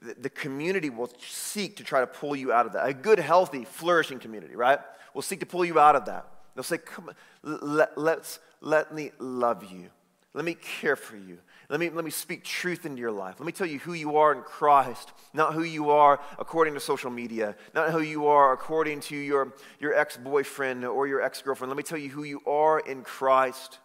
The, 0.00 0.14
the 0.14 0.30
community 0.30 0.90
will 0.90 1.10
seek 1.18 1.76
to 1.76 1.84
try 1.84 2.00
to 2.00 2.06
pull 2.06 2.34
you 2.34 2.52
out 2.52 2.66
of 2.66 2.72
that. 2.72 2.86
A 2.86 2.94
good, 2.94 3.18
healthy, 3.18 3.64
flourishing 3.64 4.18
community, 4.18 4.56
right? 4.56 4.78
Will 5.12 5.22
seek 5.22 5.40
to 5.40 5.46
pull 5.46 5.64
you 5.64 5.78
out 5.78 5.96
of 5.96 6.06
that. 6.06 6.26
They'll 6.54 6.62
say, 6.62 6.78
Come 6.78 7.08
on, 7.08 7.14
let, 7.42 7.98
let's, 7.98 8.38
let 8.60 8.94
me 8.94 9.10
love 9.18 9.64
you. 9.70 9.90
Let 10.32 10.44
me 10.44 10.54
care 10.54 10.96
for 10.96 11.16
you. 11.16 11.38
Let 11.74 11.80
me, 11.80 11.90
let 11.90 12.04
me 12.04 12.12
speak 12.12 12.44
truth 12.44 12.86
into 12.86 13.00
your 13.00 13.10
life. 13.10 13.40
Let 13.40 13.46
me 13.46 13.50
tell 13.50 13.66
you 13.66 13.80
who 13.80 13.94
you 13.94 14.16
are 14.18 14.32
in 14.32 14.42
Christ, 14.42 15.12
not 15.32 15.54
who 15.54 15.64
you 15.64 15.90
are 15.90 16.20
according 16.38 16.74
to 16.74 16.80
social 16.80 17.10
media, 17.10 17.56
not 17.74 17.90
who 17.90 18.00
you 18.00 18.28
are 18.28 18.52
according 18.52 19.00
to 19.00 19.16
your, 19.16 19.52
your 19.80 19.92
ex 19.92 20.16
boyfriend 20.16 20.84
or 20.84 21.08
your 21.08 21.20
ex 21.20 21.42
girlfriend. 21.42 21.70
Let 21.70 21.76
me 21.76 21.82
tell 21.82 21.98
you 21.98 22.10
who 22.10 22.22
you 22.22 22.40
are 22.46 22.78
in 22.78 23.02
Christ. 23.02 23.80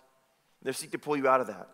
They 0.62 0.72
seek 0.72 0.92
to 0.92 1.00
pull 1.00 1.18
you 1.18 1.28
out 1.28 1.42
of 1.42 1.48
that. 1.48 1.68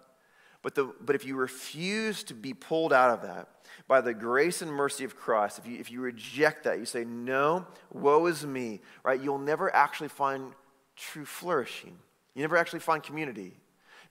But, 0.62 0.76
the, 0.76 0.94
but 1.02 1.18
if 1.18 1.26
you 1.26 1.36
refuse 1.36 2.24
to 2.24 2.34
be 2.34 2.54
pulled 2.54 2.94
out 2.94 3.10
of 3.10 3.24
that 3.24 3.50
by 3.86 4.00
the 4.00 4.14
grace 4.14 4.62
and 4.62 4.72
mercy 4.72 5.04
of 5.04 5.18
Christ, 5.18 5.60
if 5.60 5.68
you, 5.68 5.78
if 5.80 5.92
you 5.92 6.00
reject 6.00 6.64
that, 6.64 6.80
you 6.80 6.86
say, 6.86 7.04
No, 7.04 7.68
woe 7.92 8.26
is 8.28 8.46
me, 8.46 8.80
right? 9.04 9.22
You'll 9.22 9.38
never 9.38 9.76
actually 9.76 10.08
find 10.08 10.54
true 10.96 11.26
flourishing. 11.26 11.98
You 12.36 12.42
never 12.42 12.56
actually 12.56 12.80
find 12.80 13.04
community. 13.04 13.58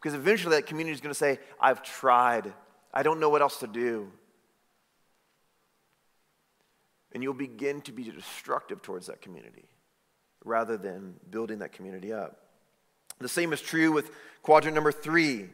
Because 0.05 0.19
eventually 0.19 0.55
that 0.57 0.67
community 0.67 0.93
is 0.93 1.01
going 1.01 1.15
to 1.15 1.19
say, 1.19 1.39
I've 1.59 1.83
tried. 1.83 2.53
I 2.93 3.03
don't 3.03 3.21
know 3.21 3.31
what 3.31 3.41
else 3.41 3.61
to 3.61 3.67
do. 3.67 4.13
And 7.13 7.23
you'll 7.23 7.33
begin 7.33 7.81
to 7.83 7.93
be 7.93 8.05
destructive 8.05 8.83
towards 8.83 9.07
that 9.07 9.23
community 9.23 9.65
rather 10.45 10.77
than 10.77 11.15
building 11.31 11.61
that 11.61 11.73
community 11.73 12.13
up. 12.13 12.37
The 13.19 13.31
same 13.31 13.55
is 13.55 13.63
true 13.63 13.93
with 13.93 14.11
quadrant 14.43 14.75
number 14.75 14.93
three. 14.93 15.49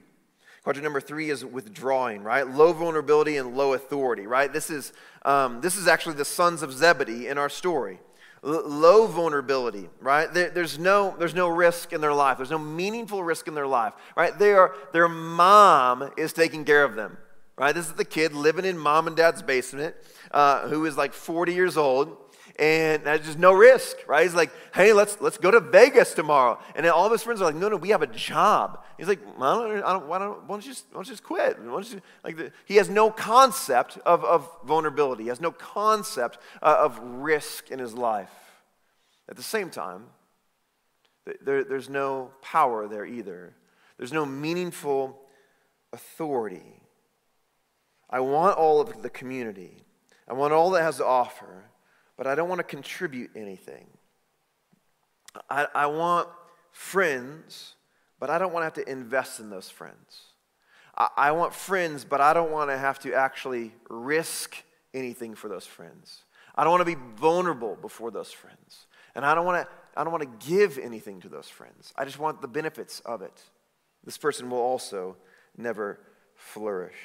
Quadrant 0.64 0.82
number 0.82 1.00
three 1.00 1.30
is 1.30 1.44
withdrawing, 1.44 2.24
right? 2.24 2.44
Low 2.44 2.72
vulnerability 2.72 3.36
and 3.36 3.56
low 3.56 3.74
authority, 3.74 4.26
right? 4.26 4.52
This 4.52 4.68
is, 4.68 4.92
um, 5.24 5.60
this 5.60 5.76
is 5.76 5.86
actually 5.86 6.16
the 6.16 6.24
sons 6.24 6.64
of 6.64 6.72
Zebedee 6.72 7.28
in 7.28 7.38
our 7.38 7.48
story 7.48 8.00
low 8.42 9.06
vulnerability, 9.06 9.88
right? 10.00 10.32
There, 10.32 10.50
there's, 10.50 10.78
no, 10.78 11.14
there's 11.18 11.34
no 11.34 11.48
risk 11.48 11.92
in 11.92 12.00
their 12.00 12.14
life. 12.14 12.38
There's 12.38 12.50
no 12.50 12.58
meaningful 12.58 13.22
risk 13.22 13.48
in 13.48 13.54
their 13.54 13.66
life, 13.66 13.92
right? 14.16 14.36
They 14.38 14.52
are, 14.52 14.74
their 14.92 15.08
mom 15.08 16.10
is 16.16 16.32
taking 16.32 16.64
care 16.64 16.84
of 16.84 16.94
them, 16.94 17.18
right? 17.56 17.74
This 17.74 17.86
is 17.86 17.94
the 17.94 18.04
kid 18.04 18.32
living 18.32 18.64
in 18.64 18.78
mom 18.78 19.06
and 19.06 19.16
dad's 19.16 19.42
basement 19.42 19.94
uh, 20.30 20.68
who 20.68 20.86
is 20.86 20.96
like 20.96 21.12
40 21.12 21.52
years 21.52 21.76
old 21.76 22.16
and 22.58 23.04
there's 23.04 23.24
just 23.24 23.38
no 23.38 23.52
risk, 23.52 23.96
right? 24.06 24.22
He's 24.22 24.34
like, 24.34 24.50
hey, 24.74 24.92
let's, 24.92 25.20
let's 25.20 25.38
go 25.38 25.50
to 25.50 25.60
Vegas 25.60 26.14
tomorrow. 26.14 26.58
And 26.74 26.84
then 26.84 26.92
all 26.92 27.06
of 27.06 27.12
his 27.12 27.22
friends 27.22 27.40
are 27.40 27.44
like, 27.44 27.54
no, 27.54 27.68
no, 27.68 27.76
we 27.76 27.90
have 27.90 28.02
a 28.02 28.06
job. 28.06 28.84
He's 28.98 29.08
like, 29.08 29.20
I 29.38 29.54
don't, 29.54 29.82
I 29.82 29.92
don't, 29.92 30.06
why, 30.06 30.18
don't, 30.18 30.42
why, 30.42 30.56
don't 30.56 30.66
you 30.66 30.72
just, 30.72 30.86
why 30.90 30.96
don't 30.96 31.06
you 31.06 31.12
just 31.12 31.24
quit? 31.24 31.56
You, 31.62 32.00
like 32.24 32.36
the, 32.36 32.52
he 32.66 32.76
has 32.76 32.88
no 32.90 33.10
concept 33.10 33.98
of, 34.04 34.24
of 34.24 34.50
vulnerability. 34.64 35.24
He 35.24 35.28
has 35.28 35.40
no 35.40 35.52
concept 35.52 36.38
uh, 36.62 36.76
of 36.80 36.98
risk 36.98 37.70
in 37.70 37.78
his 37.78 37.94
life. 37.94 38.32
At 39.28 39.36
the 39.36 39.42
same 39.42 39.70
time, 39.70 40.06
there, 41.42 41.64
there's 41.64 41.88
no 41.88 42.32
power 42.42 42.88
there 42.88 43.06
either. 43.06 43.54
There's 43.96 44.12
no 44.12 44.26
meaningful 44.26 45.18
authority. 45.92 46.80
I 48.08 48.20
want 48.20 48.58
all 48.58 48.80
of 48.80 49.02
the 49.02 49.10
community. 49.10 49.84
I 50.28 50.32
want 50.32 50.52
all 50.52 50.70
that 50.70 50.82
has 50.82 50.96
to 50.96 51.06
offer, 51.06 51.69
but 52.20 52.26
I 52.26 52.34
don't 52.34 52.50
want 52.50 52.58
to 52.58 52.64
contribute 52.64 53.30
anything. 53.34 53.86
I, 55.48 55.66
I 55.74 55.86
want 55.86 56.28
friends, 56.70 57.76
but 58.18 58.28
I 58.28 58.38
don't 58.38 58.52
want 58.52 58.60
to 58.60 58.64
have 58.64 58.86
to 58.86 58.92
invest 58.92 59.40
in 59.40 59.48
those 59.48 59.70
friends. 59.70 60.24
I, 60.98 61.08
I 61.16 61.32
want 61.32 61.54
friends, 61.54 62.04
but 62.04 62.20
I 62.20 62.34
don't 62.34 62.50
want 62.50 62.68
to 62.68 62.76
have 62.76 62.98
to 62.98 63.14
actually 63.14 63.72
risk 63.88 64.62
anything 64.92 65.34
for 65.34 65.48
those 65.48 65.64
friends. 65.64 66.24
I 66.54 66.62
don't 66.62 66.72
want 66.72 66.82
to 66.82 66.94
be 66.94 67.00
vulnerable 67.16 67.78
before 67.80 68.10
those 68.10 68.30
friends. 68.30 68.86
And 69.14 69.24
I 69.24 69.34
don't 69.34 69.46
want 69.46 69.66
to 69.66 69.68
I 69.96 70.04
don't 70.04 70.12
want 70.12 70.40
to 70.40 70.46
give 70.46 70.76
anything 70.76 71.22
to 71.22 71.30
those 71.30 71.48
friends. 71.48 71.94
I 71.96 72.04
just 72.04 72.18
want 72.18 72.42
the 72.42 72.48
benefits 72.48 73.00
of 73.00 73.22
it. 73.22 73.42
This 74.04 74.18
person 74.18 74.50
will 74.50 74.58
also 74.58 75.16
never 75.56 75.98
flourish. 76.34 76.98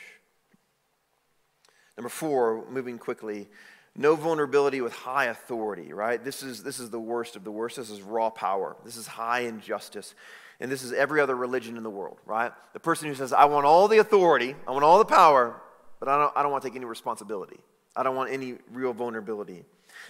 Number 1.97 2.10
four, 2.10 2.65
moving 2.69 2.97
quickly, 2.97 3.47
no 3.95 4.15
vulnerability 4.15 4.81
with 4.81 4.93
high 4.93 5.25
authority, 5.25 5.93
right? 5.93 6.23
This 6.23 6.43
is, 6.43 6.63
this 6.63 6.79
is 6.79 6.89
the 6.89 6.99
worst 6.99 7.36
of 7.36 7.43
the 7.43 7.51
worst. 7.51 7.77
This 7.77 7.89
is 7.89 8.01
raw 8.01 8.29
power. 8.29 8.75
This 8.84 8.97
is 8.97 9.08
high 9.08 9.41
injustice. 9.41 10.15
And 10.60 10.71
this 10.71 10.84
is 10.84 10.91
every 10.91 11.21
other 11.21 11.36
religion 11.36 11.77
in 11.77 11.84
the 11.84 11.89
world, 11.89 12.17
right? 12.25 12.51
The 12.73 12.79
person 12.79 13.08
who 13.08 13.15
says, 13.15 13.34
I 13.34 13.45
want 13.45 13.65
all 13.65 13.88
the 13.88 13.97
authority, 13.99 14.55
I 14.67 14.71
want 14.71 14.84
all 14.84 14.97
the 14.97 15.05
power, 15.05 15.62
but 15.99 16.10
I 16.10 16.17
don't, 16.17 16.34
I 16.36 16.43
don't 16.43 16.51
want 16.51 16.63
to 16.63 16.69
take 16.69 16.75
any 16.75 16.86
responsibility. 16.86 17.60
I 17.95 18.03
don't 18.03 18.15
want 18.15 18.31
any 18.31 18.55
real 18.71 18.93
vulnerability. 18.93 19.63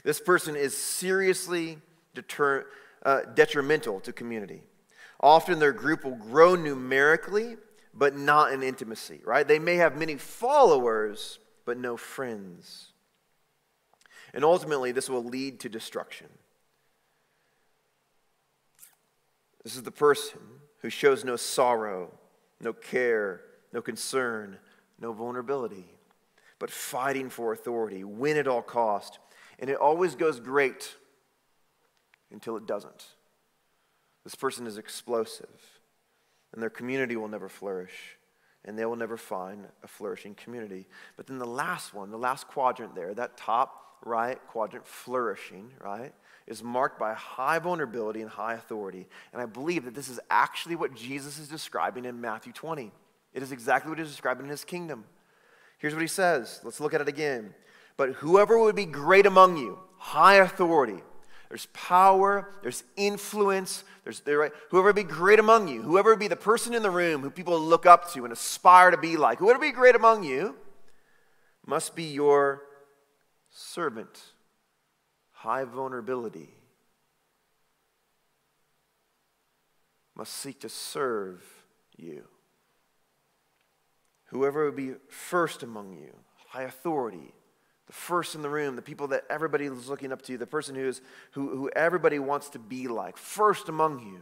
This 0.03 0.19
person 0.19 0.55
is 0.55 0.75
seriously 0.75 1.77
deter, 2.15 2.65
uh, 3.03 3.21
detrimental 3.33 3.99
to 4.01 4.11
community. 4.11 4.61
Often 5.19 5.59
their 5.59 5.73
group 5.73 6.03
will 6.03 6.15
grow 6.15 6.55
numerically, 6.55 7.57
but 7.93 8.15
not 8.15 8.51
in 8.51 8.63
intimacy, 8.63 9.21
right? 9.23 9.47
They 9.47 9.59
may 9.59 9.75
have 9.75 9.95
many 9.95 10.15
followers, 10.15 11.39
but 11.65 11.77
no 11.77 11.97
friends. 11.97 12.91
And 14.35 14.43
ultimately, 14.43 14.91
this 14.91 15.09
will 15.09 15.23
lead 15.23 15.61
to 15.61 15.69
destruction. 15.69 16.27
This 19.63 19.77
is 19.77 19.83
the 19.83 19.91
person 19.91 20.39
who 20.81 20.89
shows 20.89 21.23
no 21.23 21.37
sorrow, 21.37 22.11
no 22.59 22.73
care, 22.73 23.41
no 23.71 23.81
concern, 23.81 24.57
no 24.99 25.13
vulnerability, 25.13 25.85
but 26.59 26.69
fighting 26.69 27.29
for 27.29 27.53
authority, 27.53 28.03
win 28.03 28.35
at 28.35 28.47
all 28.47 28.61
cost. 28.61 29.19
And 29.57 29.69
it 29.69 29.77
always 29.77 30.15
goes 30.15 30.41
great 30.41 30.95
until 32.29 32.57
it 32.57 32.67
doesn't. 32.67 33.05
This 34.25 34.35
person 34.35 34.67
is 34.67 34.77
explosive, 34.77 35.79
and 36.51 36.61
their 36.61 36.69
community 36.69 37.15
will 37.15 37.29
never 37.29 37.47
flourish, 37.47 38.17
and 38.65 38.77
they 38.77 38.85
will 38.85 38.97
never 38.97 39.15
find 39.15 39.65
a 39.81 39.87
flourishing 39.87 40.35
community. 40.35 40.87
But 41.15 41.27
then 41.27 41.37
the 41.37 41.45
last 41.45 41.93
one, 41.93 42.11
the 42.11 42.17
last 42.17 42.49
quadrant 42.49 42.95
there, 42.95 43.13
that 43.13 43.37
top 43.37 43.83
right 44.05 44.39
quadrant, 44.47 44.87
flourishing, 44.87 45.71
right, 45.83 46.13
is 46.47 46.63
marked 46.63 46.99
by 46.99 47.13
high 47.13 47.59
vulnerability 47.59 48.21
and 48.21 48.29
high 48.29 48.53
authority. 48.53 49.07
And 49.33 49.41
I 49.41 49.45
believe 49.45 49.83
that 49.85 49.95
this 49.95 50.07
is 50.07 50.19
actually 50.29 50.75
what 50.75 50.95
Jesus 50.95 51.39
is 51.39 51.49
describing 51.49 52.05
in 52.05 52.21
Matthew 52.21 52.53
20. 52.53 52.91
It 53.33 53.43
is 53.43 53.51
exactly 53.51 53.89
what 53.89 53.99
he's 53.99 54.07
describing 54.07 54.45
in 54.45 54.51
his 54.51 54.63
kingdom. 54.63 55.03
Here's 55.79 55.93
what 55.93 56.01
he 56.01 56.07
says. 56.07 56.61
Let's 56.63 56.79
look 56.79 56.93
at 56.93 57.01
it 57.01 57.07
again. 57.07 57.53
But 57.97 58.13
whoever 58.13 58.57
would 58.57 58.75
be 58.75 58.85
great 58.85 59.25
among 59.25 59.57
you, 59.57 59.79
high 59.97 60.35
authority, 60.35 61.01
there's 61.49 61.67
power, 61.67 62.49
there's 62.61 62.83
influence, 62.95 63.83
there's 64.03 64.19
there, 64.21 64.51
whoever 64.69 64.89
would 64.89 64.95
be 64.95 65.03
great 65.03 65.39
among 65.39 65.67
you, 65.67 65.81
whoever 65.81 66.11
would 66.11 66.19
be 66.19 66.27
the 66.27 66.35
person 66.35 66.73
in 66.73 66.83
the 66.83 66.89
room 66.89 67.21
who 67.21 67.29
people 67.29 67.59
look 67.59 67.85
up 67.85 68.11
to 68.13 68.23
and 68.23 68.33
aspire 68.33 68.91
to 68.91 68.97
be 68.97 69.17
like, 69.17 69.39
whoever 69.39 69.59
would 69.59 69.65
be 69.65 69.71
great 69.71 69.95
among 69.95 70.23
you 70.23 70.55
must 71.65 71.95
be 71.95 72.03
your 72.03 72.61
servant. 73.55 74.21
High 75.31 75.63
vulnerability. 75.63 76.49
Must 80.15 80.31
seek 80.31 80.59
to 80.61 80.69
serve 80.69 81.43
you. 81.97 82.25
Whoever 84.25 84.65
would 84.65 84.75
be 84.75 84.93
first 85.09 85.63
among 85.63 85.93
you, 85.93 86.13
high 86.49 86.63
authority, 86.63 87.33
the 87.87 87.93
first 87.93 88.35
in 88.35 88.41
the 88.41 88.49
room, 88.49 88.75
the 88.75 88.81
people 88.81 89.07
that 89.07 89.23
everybody 89.29 89.65
is 89.65 89.87
looking 89.87 90.11
up 90.11 90.21
to, 90.23 90.37
the 90.37 90.47
person 90.47 90.75
who, 90.75 90.87
is, 90.87 91.01
who, 91.31 91.49
who 91.55 91.69
everybody 91.75 92.17
wants 92.19 92.49
to 92.49 92.59
be 92.59 92.87
like, 92.87 93.17
first 93.17 93.69
among 93.69 93.99
you, 93.99 94.21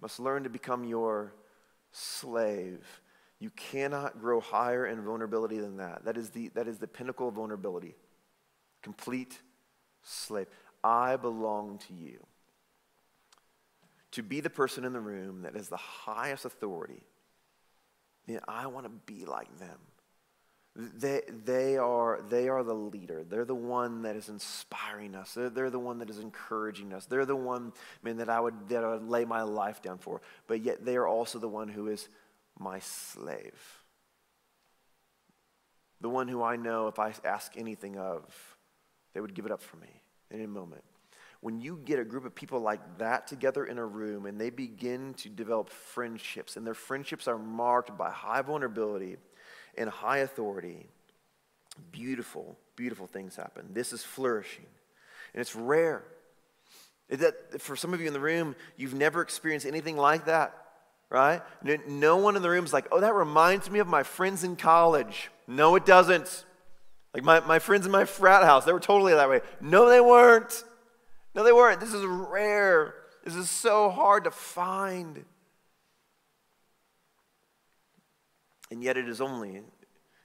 must 0.00 0.20
learn 0.20 0.44
to 0.44 0.50
become 0.50 0.84
your 0.84 1.34
slave. 1.90 3.00
You 3.40 3.50
cannot 3.50 4.20
grow 4.20 4.40
higher 4.40 4.86
in 4.86 5.02
vulnerability 5.02 5.58
than 5.58 5.78
that. 5.78 6.04
That 6.04 6.16
is 6.16 6.30
the, 6.30 6.48
that 6.54 6.68
is 6.68 6.78
the 6.78 6.86
pinnacle 6.86 7.28
of 7.28 7.34
vulnerability. 7.34 7.96
Complete 8.82 9.40
slave. 10.02 10.48
I 10.82 11.16
belong 11.16 11.78
to 11.88 11.94
you. 11.94 12.18
To 14.12 14.22
be 14.22 14.40
the 14.40 14.50
person 14.50 14.84
in 14.84 14.92
the 14.92 15.00
room 15.00 15.42
that 15.42 15.56
is 15.56 15.68
the 15.68 15.76
highest 15.76 16.44
authority, 16.44 17.02
I 18.46 18.66
want 18.66 18.84
to 18.86 19.12
be 19.12 19.24
like 19.24 19.58
them. 19.58 19.78
They, 20.74 21.20
they, 21.44 21.76
are, 21.76 22.20
they 22.30 22.48
are 22.48 22.62
the 22.62 22.74
leader. 22.74 23.24
They're 23.28 23.44
the 23.44 23.54
one 23.54 24.02
that 24.02 24.16
is 24.16 24.30
inspiring 24.30 25.14
us. 25.14 25.34
They're, 25.34 25.50
they're 25.50 25.70
the 25.70 25.78
one 25.78 25.98
that 25.98 26.08
is 26.08 26.18
encouraging 26.18 26.94
us. 26.94 27.04
They're 27.04 27.26
the 27.26 27.36
one, 27.36 27.72
man, 28.02 28.16
that 28.18 28.30
I, 28.30 28.40
would, 28.40 28.68
that 28.70 28.82
I 28.82 28.94
would 28.94 29.06
lay 29.06 29.26
my 29.26 29.42
life 29.42 29.82
down 29.82 29.98
for. 29.98 30.22
But 30.46 30.62
yet 30.62 30.84
they 30.84 30.96
are 30.96 31.06
also 31.06 31.38
the 31.38 31.48
one 31.48 31.68
who 31.68 31.88
is 31.88 32.08
my 32.58 32.78
slave. 32.78 33.82
The 36.00 36.08
one 36.08 36.26
who 36.26 36.42
I 36.42 36.56
know 36.56 36.88
if 36.88 36.98
I 36.98 37.12
ask 37.22 37.52
anything 37.56 37.98
of, 37.98 38.24
they 39.14 39.20
would 39.20 39.34
give 39.34 39.46
it 39.46 39.52
up 39.52 39.62
for 39.62 39.76
me 39.76 40.02
in 40.30 40.42
a 40.42 40.48
moment. 40.48 40.82
When 41.40 41.60
you 41.60 41.80
get 41.84 41.98
a 41.98 42.04
group 42.04 42.24
of 42.24 42.34
people 42.34 42.60
like 42.60 42.98
that 42.98 43.26
together 43.26 43.64
in 43.64 43.76
a 43.78 43.84
room 43.84 44.26
and 44.26 44.40
they 44.40 44.50
begin 44.50 45.14
to 45.14 45.28
develop 45.28 45.70
friendships, 45.70 46.56
and 46.56 46.66
their 46.66 46.74
friendships 46.74 47.26
are 47.26 47.38
marked 47.38 47.98
by 47.98 48.10
high 48.10 48.42
vulnerability, 48.42 49.16
and 49.76 49.90
high 49.90 50.18
authority, 50.18 50.86
beautiful, 51.90 52.56
beautiful 52.76 53.06
things 53.06 53.34
happen. 53.34 53.66
This 53.72 53.92
is 53.92 54.04
flourishing. 54.04 54.66
And 55.34 55.40
it's 55.40 55.56
rare. 55.56 56.04
That 57.08 57.60
for 57.60 57.74
some 57.74 57.92
of 57.92 58.00
you 58.00 58.06
in 58.06 58.12
the 58.12 58.20
room, 58.20 58.54
you've 58.76 58.94
never 58.94 59.20
experienced 59.20 59.66
anything 59.66 59.96
like 59.96 60.26
that, 60.26 60.54
right? 61.10 61.42
No 61.88 62.18
one 62.18 62.36
in 62.36 62.42
the 62.42 62.50
room 62.50 62.64
is 62.64 62.72
like, 62.72 62.86
oh, 62.92 63.00
that 63.00 63.14
reminds 63.14 63.70
me 63.70 63.80
of 63.80 63.88
my 63.88 64.02
friends 64.02 64.44
in 64.44 64.56
college. 64.56 65.30
No, 65.46 65.74
it 65.74 65.84
doesn't. 65.84 66.44
Like 67.14 67.24
my, 67.24 67.40
my 67.40 67.58
friends 67.58 67.84
in 67.84 67.92
my 67.92 68.04
frat 68.04 68.42
house, 68.44 68.64
they 68.64 68.72
were 68.72 68.80
totally 68.80 69.12
that 69.12 69.28
way. 69.28 69.40
No, 69.60 69.88
they 69.88 70.00
weren't. 70.00 70.64
No, 71.34 71.44
they 71.44 71.52
weren't. 71.52 71.80
This 71.80 71.92
is 71.92 72.04
rare. 72.04 72.94
This 73.24 73.34
is 73.34 73.50
so 73.50 73.90
hard 73.90 74.24
to 74.24 74.30
find. 74.30 75.24
And 78.70 78.82
yet 78.82 78.96
it 78.96 79.08
is 79.08 79.20
only, 79.20 79.62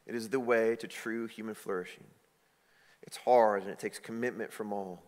it 0.06 0.16
is 0.16 0.30
the 0.30 0.40
way 0.40 0.78
to 0.78 0.88
true 0.88 1.28
human 1.28 1.54
flourishing. 1.54 2.06
It's 3.04 3.18
hard 3.18 3.64
and 3.64 3.72
it 3.72 3.80
takes 3.80 4.00
commitment 4.00 4.54
from 4.54 4.72
all. 4.72 5.04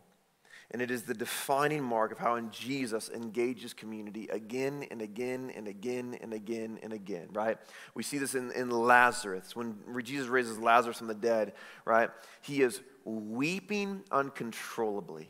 And 0.71 0.84
it 0.84 0.91
is 0.91 1.03
the 1.03 1.15
defining 1.15 1.84
mark 1.84 2.12
of 2.12 2.19
how 2.19 2.39
Jesus 2.51 3.10
engages 3.10 3.73
community 3.73 4.27
again 4.27 4.86
and 4.91 5.01
again 5.01 5.51
and 5.55 5.67
again 5.67 6.15
and 6.21 6.32
again 6.32 6.79
and 6.84 6.93
again, 6.93 7.27
right? 7.34 7.58
We 7.95 8.03
see 8.03 8.19
this 8.19 8.36
in, 8.36 8.51
in 8.51 8.69
Lazarus. 8.69 9.55
When 9.55 9.75
Jesus 10.03 10.27
raises 10.27 10.60
Lazarus 10.60 10.99
from 10.99 11.08
the 11.08 11.15
dead, 11.15 11.53
right? 11.86 12.12
He 12.41 12.62
is 12.62 12.82
weeping 13.03 14.03
uncontrollably. 14.12 15.29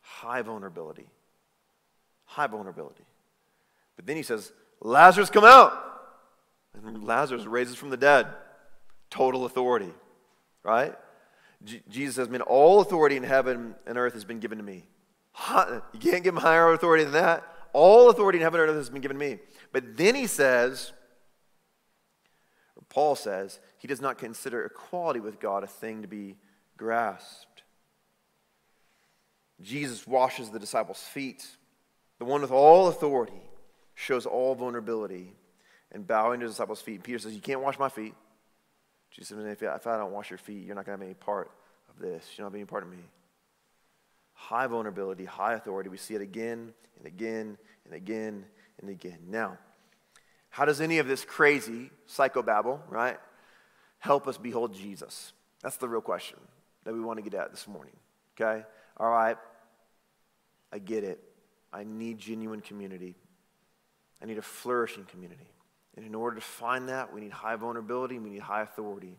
High 0.00 0.42
vulnerability. 0.42 1.06
High 2.24 2.48
vulnerability. 2.48 3.04
But 3.94 4.06
then 4.06 4.16
he 4.16 4.22
says, 4.24 4.50
Lazarus, 4.80 5.30
come 5.30 5.44
out. 5.44 5.72
And 6.74 7.04
Lazarus 7.04 7.46
raises 7.46 7.76
from 7.76 7.90
the 7.90 7.96
dead. 7.96 8.26
Total 9.08 9.44
authority, 9.44 9.92
right? 10.64 10.94
Jesus 11.64 12.16
says, 12.16 12.28
Man, 12.28 12.42
all 12.42 12.80
authority 12.80 13.16
in 13.16 13.24
heaven 13.24 13.74
and 13.86 13.98
earth 13.98 14.14
has 14.14 14.24
been 14.24 14.38
given 14.38 14.58
to 14.58 14.64
me. 14.64 14.86
You 15.92 16.00
can't 16.00 16.24
give 16.24 16.34
him 16.34 16.40
higher 16.40 16.72
authority 16.72 17.04
than 17.04 17.12
that. 17.14 17.44
All 17.72 18.10
authority 18.10 18.38
in 18.38 18.42
heaven 18.42 18.60
and 18.60 18.70
earth 18.70 18.76
has 18.76 18.90
been 18.90 19.02
given 19.02 19.18
to 19.18 19.24
me. 19.24 19.38
But 19.72 19.96
then 19.96 20.14
he 20.14 20.26
says, 20.26 20.92
or 22.76 22.82
Paul 22.88 23.14
says, 23.14 23.60
he 23.76 23.86
does 23.86 24.00
not 24.00 24.18
consider 24.18 24.64
equality 24.64 25.20
with 25.20 25.38
God 25.38 25.64
a 25.64 25.66
thing 25.66 26.02
to 26.02 26.08
be 26.08 26.36
grasped. 26.76 27.62
Jesus 29.60 30.06
washes 30.06 30.50
the 30.50 30.58
disciples' 30.58 31.02
feet. 31.02 31.46
The 32.18 32.24
one 32.24 32.40
with 32.40 32.50
all 32.50 32.88
authority 32.88 33.42
shows 33.94 34.26
all 34.26 34.54
vulnerability 34.54 35.34
and 35.92 36.06
bowing 36.06 36.40
to 36.40 36.46
the 36.46 36.52
disciples' 36.52 36.80
feet. 36.80 36.96
And 36.96 37.04
Peter 37.04 37.18
says, 37.18 37.34
You 37.34 37.40
can't 37.40 37.60
wash 37.60 37.78
my 37.78 37.88
feet. 37.88 38.14
Jesus 39.10 39.28
says, 39.28 39.38
if, 39.44 39.62
if 39.62 39.86
I 39.86 39.96
don't 39.96 40.12
wash 40.12 40.30
your 40.30 40.38
feet, 40.38 40.66
you're 40.66 40.74
not 40.74 40.84
going 40.86 40.98
to 40.98 41.04
have 41.04 41.08
any 41.08 41.14
part 41.14 41.50
of 41.88 42.00
this. 42.00 42.24
You're 42.36 42.44
not 42.44 42.52
going 42.52 42.64
to 42.64 42.66
be 42.66 42.70
any 42.70 42.70
part 42.70 42.82
of 42.84 42.90
me. 42.90 43.04
High 44.34 44.66
vulnerability, 44.66 45.24
high 45.24 45.54
authority. 45.54 45.88
We 45.88 45.96
see 45.96 46.14
it 46.14 46.20
again 46.20 46.72
and 46.98 47.06
again 47.06 47.58
and 47.84 47.94
again 47.94 48.44
and 48.80 48.90
again. 48.90 49.18
Now, 49.28 49.58
how 50.50 50.64
does 50.64 50.80
any 50.80 50.98
of 50.98 51.08
this 51.08 51.24
crazy 51.24 51.90
psychobabble, 52.08 52.80
right? 52.88 53.18
help 53.98 54.26
us 54.28 54.38
behold 54.38 54.74
Jesus? 54.74 55.32
That's 55.62 55.76
the 55.76 55.88
real 55.88 56.00
question 56.00 56.38
that 56.84 56.94
we 56.94 57.00
want 57.00 57.18
to 57.18 57.22
get 57.22 57.34
at 57.34 57.50
this 57.50 57.66
morning. 57.66 57.94
Okay? 58.40 58.64
All 58.96 59.10
right. 59.10 59.36
I 60.72 60.78
get 60.78 61.04
it. 61.04 61.20
I 61.72 61.84
need 61.84 62.18
genuine 62.18 62.60
community. 62.60 63.16
I 64.22 64.26
need 64.26 64.38
a 64.38 64.42
flourishing 64.42 65.04
community. 65.04 65.48
And 65.98 66.06
in 66.06 66.14
order 66.14 66.36
to 66.36 66.40
find 66.40 66.88
that, 66.90 67.12
we 67.12 67.20
need 67.20 67.32
high 67.32 67.56
vulnerability, 67.56 68.20
we 68.20 68.30
need 68.30 68.42
high 68.42 68.62
authority. 68.62 69.16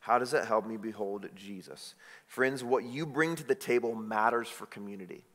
How 0.00 0.18
does 0.18 0.30
that 0.30 0.46
help 0.46 0.66
me 0.66 0.78
behold 0.78 1.28
Jesus? 1.36 1.94
Friends, 2.26 2.64
what 2.64 2.84
you 2.84 3.04
bring 3.04 3.36
to 3.36 3.44
the 3.44 3.54
table 3.54 3.94
matters 3.94 4.48
for 4.48 4.64
community. 4.64 5.26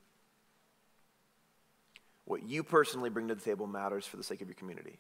What 2.26 2.50
you 2.50 2.64
personally 2.64 3.12
bring 3.12 3.28
to 3.28 3.36
the 3.36 3.44
table 3.44 3.68
matters 3.68 4.08
for 4.08 4.18
the 4.18 4.24
sake 4.24 4.42
of 4.42 4.48
your 4.48 4.56
community. 4.56 4.98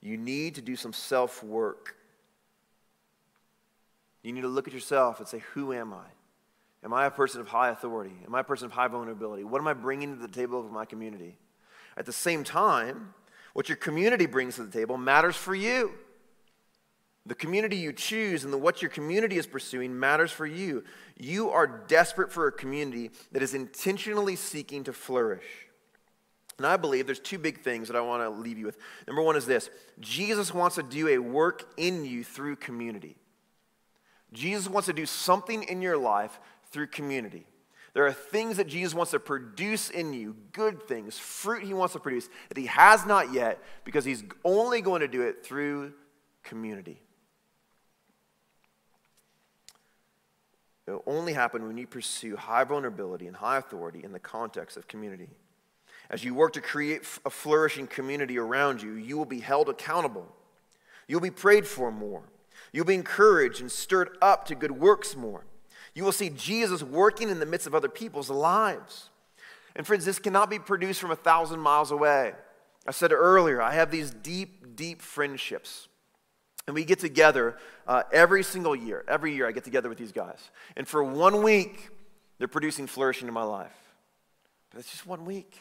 You 0.00 0.16
need 0.16 0.54
to 0.54 0.62
do 0.62 0.76
some 0.76 0.92
self 0.92 1.42
work. 1.42 1.96
You 4.22 4.32
need 4.32 4.42
to 4.42 4.48
look 4.48 4.68
at 4.68 4.72
yourself 4.72 5.18
and 5.18 5.26
say, 5.26 5.42
Who 5.54 5.72
am 5.72 5.92
I? 5.92 6.06
Am 6.84 6.94
I 6.94 7.06
a 7.06 7.10
person 7.10 7.40
of 7.40 7.48
high 7.48 7.70
authority? 7.70 8.14
Am 8.24 8.36
I 8.36 8.40
a 8.40 8.44
person 8.44 8.66
of 8.66 8.72
high 8.72 8.86
vulnerability? 8.86 9.42
What 9.42 9.60
am 9.60 9.66
I 9.66 9.72
bringing 9.72 10.14
to 10.14 10.22
the 10.22 10.32
table 10.32 10.60
of 10.60 10.70
my 10.70 10.84
community? 10.84 11.38
At 11.96 12.06
the 12.06 12.12
same 12.12 12.44
time, 12.44 13.14
what 13.52 13.68
your 13.68 13.76
community 13.76 14.26
brings 14.26 14.56
to 14.56 14.64
the 14.64 14.72
table 14.72 14.96
matters 14.96 15.36
for 15.36 15.54
you. 15.54 15.92
The 17.24 17.34
community 17.34 17.76
you 17.76 17.92
choose 17.92 18.42
and 18.44 18.52
the, 18.52 18.58
what 18.58 18.82
your 18.82 18.90
community 18.90 19.36
is 19.36 19.46
pursuing 19.46 19.98
matters 19.98 20.32
for 20.32 20.46
you. 20.46 20.82
You 21.16 21.50
are 21.50 21.66
desperate 21.66 22.32
for 22.32 22.48
a 22.48 22.52
community 22.52 23.10
that 23.30 23.42
is 23.42 23.54
intentionally 23.54 24.34
seeking 24.34 24.84
to 24.84 24.92
flourish. 24.92 25.44
And 26.58 26.66
I 26.66 26.76
believe 26.76 27.06
there's 27.06 27.20
two 27.20 27.38
big 27.38 27.62
things 27.62 27.88
that 27.88 27.96
I 27.96 28.00
want 28.00 28.22
to 28.22 28.28
leave 28.30 28.58
you 28.58 28.66
with. 28.66 28.76
Number 29.06 29.22
one 29.22 29.36
is 29.36 29.46
this 29.46 29.70
Jesus 30.00 30.52
wants 30.52 30.76
to 30.76 30.82
do 30.82 31.08
a 31.08 31.18
work 31.18 31.64
in 31.76 32.04
you 32.04 32.24
through 32.24 32.56
community. 32.56 33.16
Jesus 34.32 34.68
wants 34.68 34.86
to 34.86 34.92
do 34.92 35.06
something 35.06 35.62
in 35.62 35.82
your 35.82 35.98
life 35.98 36.40
through 36.70 36.88
community. 36.88 37.46
There 37.94 38.06
are 38.06 38.12
things 38.12 38.56
that 38.56 38.68
Jesus 38.68 38.94
wants 38.94 39.10
to 39.10 39.20
produce 39.20 39.90
in 39.90 40.14
you, 40.14 40.34
good 40.52 40.82
things, 40.82 41.18
fruit 41.18 41.62
he 41.62 41.74
wants 41.74 41.92
to 41.92 42.00
produce 42.00 42.28
that 42.48 42.56
he 42.56 42.66
has 42.66 43.04
not 43.04 43.32
yet 43.32 43.62
because 43.84 44.04
he's 44.04 44.24
only 44.44 44.80
going 44.80 45.00
to 45.00 45.08
do 45.08 45.22
it 45.22 45.44
through 45.44 45.92
community. 46.42 47.02
It 50.86 50.90
will 50.90 51.04
only 51.06 51.34
happen 51.34 51.66
when 51.66 51.76
you 51.76 51.86
pursue 51.86 52.36
high 52.36 52.64
vulnerability 52.64 53.26
and 53.26 53.36
high 53.36 53.58
authority 53.58 54.02
in 54.02 54.12
the 54.12 54.18
context 54.18 54.76
of 54.76 54.88
community. 54.88 55.28
As 56.10 56.24
you 56.24 56.34
work 56.34 56.54
to 56.54 56.60
create 56.60 57.02
a 57.24 57.30
flourishing 57.30 57.86
community 57.86 58.38
around 58.38 58.82
you, 58.82 58.94
you 58.94 59.16
will 59.16 59.26
be 59.26 59.40
held 59.40 59.68
accountable. 59.68 60.26
You'll 61.06 61.20
be 61.20 61.30
prayed 61.30 61.66
for 61.66 61.92
more. 61.92 62.22
You'll 62.72 62.86
be 62.86 62.94
encouraged 62.94 63.60
and 63.60 63.70
stirred 63.70 64.16
up 64.20 64.46
to 64.46 64.54
good 64.54 64.72
works 64.72 65.14
more. 65.14 65.44
You 65.94 66.04
will 66.04 66.12
see 66.12 66.30
Jesus 66.30 66.82
working 66.82 67.28
in 67.28 67.38
the 67.38 67.46
midst 67.46 67.66
of 67.66 67.74
other 67.74 67.88
people's 67.88 68.30
lives. 68.30 69.10
And 69.76 69.86
friends, 69.86 70.04
this 70.04 70.18
cannot 70.18 70.50
be 70.50 70.58
produced 70.58 71.00
from 71.00 71.10
a 71.10 71.16
thousand 71.16 71.60
miles 71.60 71.90
away. 71.90 72.32
I 72.86 72.90
said 72.90 73.12
earlier, 73.12 73.62
I 73.62 73.72
have 73.74 73.90
these 73.90 74.10
deep, 74.10 74.76
deep 74.76 75.02
friendships 75.02 75.88
and 76.66 76.74
we 76.74 76.84
get 76.84 77.00
together 77.00 77.56
uh, 77.86 78.04
every 78.12 78.44
single 78.44 78.76
year. 78.76 79.04
Every 79.08 79.34
year 79.34 79.48
I 79.48 79.52
get 79.52 79.64
together 79.64 79.88
with 79.88 79.98
these 79.98 80.12
guys. 80.12 80.50
And 80.76 80.86
for 80.86 81.02
one 81.02 81.42
week, 81.42 81.90
they're 82.38 82.48
producing 82.48 82.86
flourishing 82.86 83.28
in 83.28 83.34
my 83.34 83.42
life. 83.42 83.76
But 84.70 84.80
it's 84.80 84.90
just 84.90 85.06
one 85.06 85.24
week. 85.24 85.58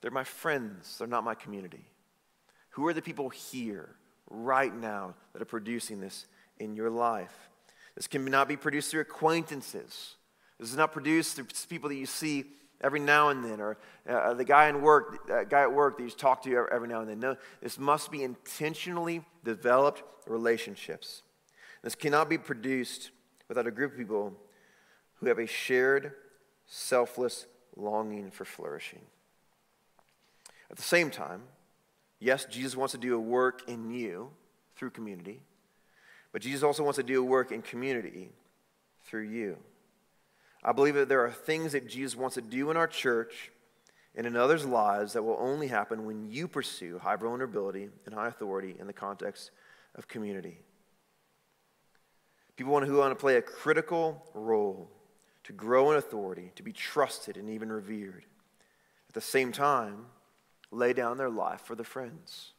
They're 0.00 0.10
my 0.10 0.24
friends, 0.24 0.98
they're 0.98 1.08
not 1.08 1.24
my 1.24 1.34
community. 1.34 1.86
Who 2.70 2.86
are 2.88 2.92
the 2.92 3.00
people 3.00 3.30
here, 3.30 3.94
right 4.28 4.74
now, 4.74 5.14
that 5.32 5.40
are 5.40 5.46
producing 5.46 6.00
this 6.00 6.26
in 6.58 6.74
your 6.74 6.90
life? 6.90 7.34
This 7.94 8.06
cannot 8.06 8.48
be 8.48 8.56
produced 8.56 8.90
through 8.90 9.02
acquaintances. 9.02 10.16
This 10.58 10.70
is 10.70 10.76
not 10.76 10.92
produced 10.92 11.36
through 11.36 11.46
people 11.68 11.88
that 11.88 11.96
you 11.96 12.06
see 12.06 12.44
every 12.80 13.00
now 13.00 13.30
and 13.30 13.44
then, 13.44 13.60
or 13.60 13.78
uh, 14.08 14.34
the 14.34 14.44
guy 14.44 14.68
in 14.68 14.82
work, 14.82 15.30
uh, 15.30 15.44
guy 15.44 15.62
at 15.62 15.72
work 15.72 15.96
that 15.96 16.04
you 16.04 16.10
talk 16.10 16.42
to 16.42 16.66
every 16.70 16.88
now 16.88 17.00
and 17.00 17.08
then. 17.08 17.20
No, 17.20 17.36
this 17.62 17.78
must 17.78 18.10
be 18.10 18.22
intentionally 18.22 19.22
developed 19.44 20.02
relationships. 20.26 21.22
This 21.82 21.94
cannot 21.94 22.28
be 22.28 22.38
produced 22.38 23.10
without 23.48 23.66
a 23.66 23.70
group 23.70 23.92
of 23.92 23.98
people 23.98 24.32
who 25.14 25.26
have 25.26 25.38
a 25.38 25.46
shared, 25.46 26.12
selfless 26.66 27.46
longing 27.76 28.30
for 28.30 28.44
flourishing. 28.44 29.02
At 30.70 30.76
the 30.76 30.82
same 30.82 31.10
time, 31.10 31.42
yes, 32.20 32.46
Jesus 32.46 32.76
wants 32.76 32.92
to 32.92 32.98
do 32.98 33.14
a 33.14 33.20
work 33.20 33.68
in 33.68 33.90
you 33.90 34.30
through 34.76 34.90
community, 34.90 35.40
but 36.34 36.42
Jesus 36.42 36.64
also 36.64 36.82
wants 36.82 36.96
to 36.96 37.04
do 37.04 37.20
a 37.20 37.24
work 37.24 37.52
in 37.52 37.62
community 37.62 38.28
through 39.04 39.28
you. 39.28 39.56
I 40.64 40.72
believe 40.72 40.96
that 40.96 41.08
there 41.08 41.24
are 41.24 41.30
things 41.30 41.70
that 41.72 41.88
Jesus 41.88 42.16
wants 42.16 42.34
to 42.34 42.42
do 42.42 42.72
in 42.72 42.76
our 42.76 42.88
church 42.88 43.52
and 44.16 44.26
in 44.26 44.34
others' 44.34 44.66
lives 44.66 45.12
that 45.12 45.22
will 45.22 45.36
only 45.38 45.68
happen 45.68 46.04
when 46.04 46.28
you 46.28 46.48
pursue 46.48 46.98
high 46.98 47.14
vulnerability 47.14 47.88
and 48.04 48.12
high 48.12 48.26
authority 48.26 48.74
in 48.80 48.88
the 48.88 48.92
context 48.92 49.52
of 49.94 50.08
community. 50.08 50.58
People 52.56 52.80
who 52.80 52.96
want 52.96 53.12
to 53.12 53.14
play 53.14 53.36
a 53.36 53.42
critical 53.42 54.20
role 54.34 54.90
to 55.44 55.52
grow 55.52 55.92
in 55.92 55.98
authority, 55.98 56.50
to 56.56 56.64
be 56.64 56.72
trusted 56.72 57.36
and 57.36 57.48
even 57.48 57.70
revered. 57.70 58.24
At 59.08 59.14
the 59.14 59.20
same 59.20 59.52
time, 59.52 60.06
lay 60.72 60.94
down 60.94 61.16
their 61.16 61.30
life 61.30 61.60
for 61.60 61.76
the 61.76 61.84
friends. 61.84 62.54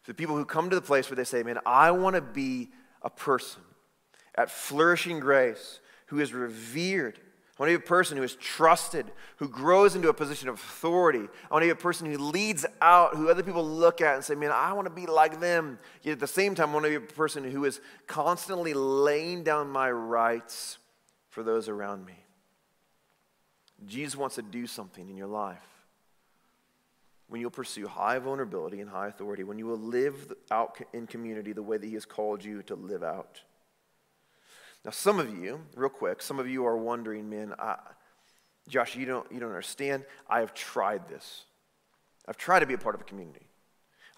For 0.00 0.12
the 0.12 0.16
people 0.16 0.34
who 0.36 0.46
come 0.46 0.70
to 0.70 0.76
the 0.76 0.80
place 0.80 1.10
where 1.10 1.16
they 1.16 1.24
say, 1.24 1.42
Man, 1.42 1.58
I 1.66 1.90
want 1.90 2.16
to 2.16 2.22
be 2.22 2.70
a 3.06 3.10
person 3.10 3.62
at 4.34 4.50
flourishing 4.50 5.20
grace 5.20 5.78
who 6.06 6.18
is 6.18 6.32
revered. 6.32 7.18
I 7.58 7.62
want 7.62 7.72
to 7.72 7.78
be 7.78 7.84
a 7.84 7.88
person 7.88 8.18
who 8.18 8.24
is 8.24 8.34
trusted, 8.34 9.06
who 9.36 9.48
grows 9.48 9.94
into 9.94 10.08
a 10.08 10.12
position 10.12 10.48
of 10.48 10.56
authority. 10.56 11.20
I 11.20 11.54
want 11.54 11.62
to 11.62 11.66
be 11.66 11.70
a 11.70 11.76
person 11.76 12.10
who 12.10 12.18
leads 12.18 12.66
out, 12.82 13.14
who 13.16 13.30
other 13.30 13.44
people 13.44 13.64
look 13.64 14.00
at 14.00 14.16
and 14.16 14.24
say, 14.24 14.34
Man, 14.34 14.50
I 14.52 14.72
want 14.72 14.86
to 14.86 14.92
be 14.92 15.06
like 15.06 15.38
them. 15.38 15.78
Yet 16.02 16.12
at 16.12 16.20
the 16.20 16.26
same 16.26 16.56
time, 16.56 16.70
I 16.70 16.72
want 16.74 16.84
to 16.84 16.90
be 16.90 16.96
a 16.96 17.00
person 17.00 17.48
who 17.48 17.64
is 17.64 17.80
constantly 18.08 18.74
laying 18.74 19.44
down 19.44 19.70
my 19.70 19.90
rights 19.90 20.78
for 21.30 21.44
those 21.44 21.68
around 21.68 22.04
me. 22.04 22.18
Jesus 23.86 24.16
wants 24.16 24.34
to 24.34 24.42
do 24.42 24.66
something 24.66 25.08
in 25.08 25.16
your 25.16 25.28
life. 25.28 25.75
When 27.28 27.40
you'll 27.40 27.50
pursue 27.50 27.88
high 27.88 28.18
vulnerability 28.18 28.80
and 28.80 28.88
high 28.88 29.08
authority, 29.08 29.42
when 29.42 29.58
you 29.58 29.66
will 29.66 29.78
live 29.78 30.32
out 30.50 30.78
in 30.92 31.06
community 31.06 31.52
the 31.52 31.62
way 31.62 31.76
that 31.76 31.86
He 31.86 31.94
has 31.94 32.04
called 32.04 32.44
you 32.44 32.62
to 32.64 32.74
live 32.74 33.02
out. 33.02 33.40
Now, 34.84 34.92
some 34.92 35.18
of 35.18 35.36
you, 35.36 35.60
real 35.74 35.90
quick, 35.90 36.22
some 36.22 36.38
of 36.38 36.48
you 36.48 36.64
are 36.64 36.76
wondering, 36.76 37.28
man, 37.28 37.54
I, 37.58 37.76
Josh, 38.68 38.94
you 38.94 39.06
don't, 39.06 39.30
you 39.32 39.40
don't 39.40 39.48
understand. 39.48 40.04
I 40.28 40.40
have 40.40 40.54
tried 40.54 41.08
this. 41.08 41.44
I've 42.28 42.36
tried 42.36 42.60
to 42.60 42.66
be 42.66 42.74
a 42.74 42.78
part 42.78 42.94
of 42.94 43.00
a 43.00 43.04
community. 43.04 43.45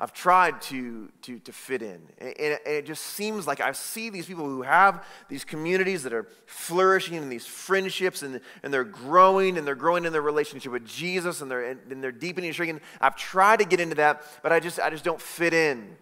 I've 0.00 0.12
tried 0.12 0.62
to, 0.62 1.08
to, 1.22 1.40
to 1.40 1.52
fit 1.52 1.82
in. 1.82 2.00
And, 2.18 2.34
and 2.38 2.60
it 2.64 2.86
just 2.86 3.04
seems 3.04 3.48
like 3.48 3.60
I 3.60 3.72
see 3.72 4.10
these 4.10 4.26
people 4.26 4.44
who 4.44 4.62
have 4.62 5.04
these 5.28 5.44
communities 5.44 6.04
that 6.04 6.12
are 6.12 6.28
flourishing 6.46 7.16
and 7.16 7.32
these 7.32 7.46
friendships 7.46 8.22
and, 8.22 8.40
and 8.62 8.72
they're 8.72 8.84
growing 8.84 9.58
and 9.58 9.66
they're 9.66 9.74
growing 9.74 10.04
in 10.04 10.12
their 10.12 10.22
relationship 10.22 10.70
with 10.70 10.86
Jesus 10.86 11.40
and 11.40 11.50
they're, 11.50 11.70
and 11.70 12.02
they're 12.02 12.12
deepening 12.12 12.48
and 12.48 12.54
shrinking. 12.54 12.80
I've 13.00 13.16
tried 13.16 13.58
to 13.58 13.64
get 13.64 13.80
into 13.80 13.96
that, 13.96 14.22
but 14.42 14.52
I 14.52 14.60
just, 14.60 14.78
I 14.78 14.88
just 14.88 15.02
don't 15.02 15.20
fit 15.20 15.52
in. 15.52 15.96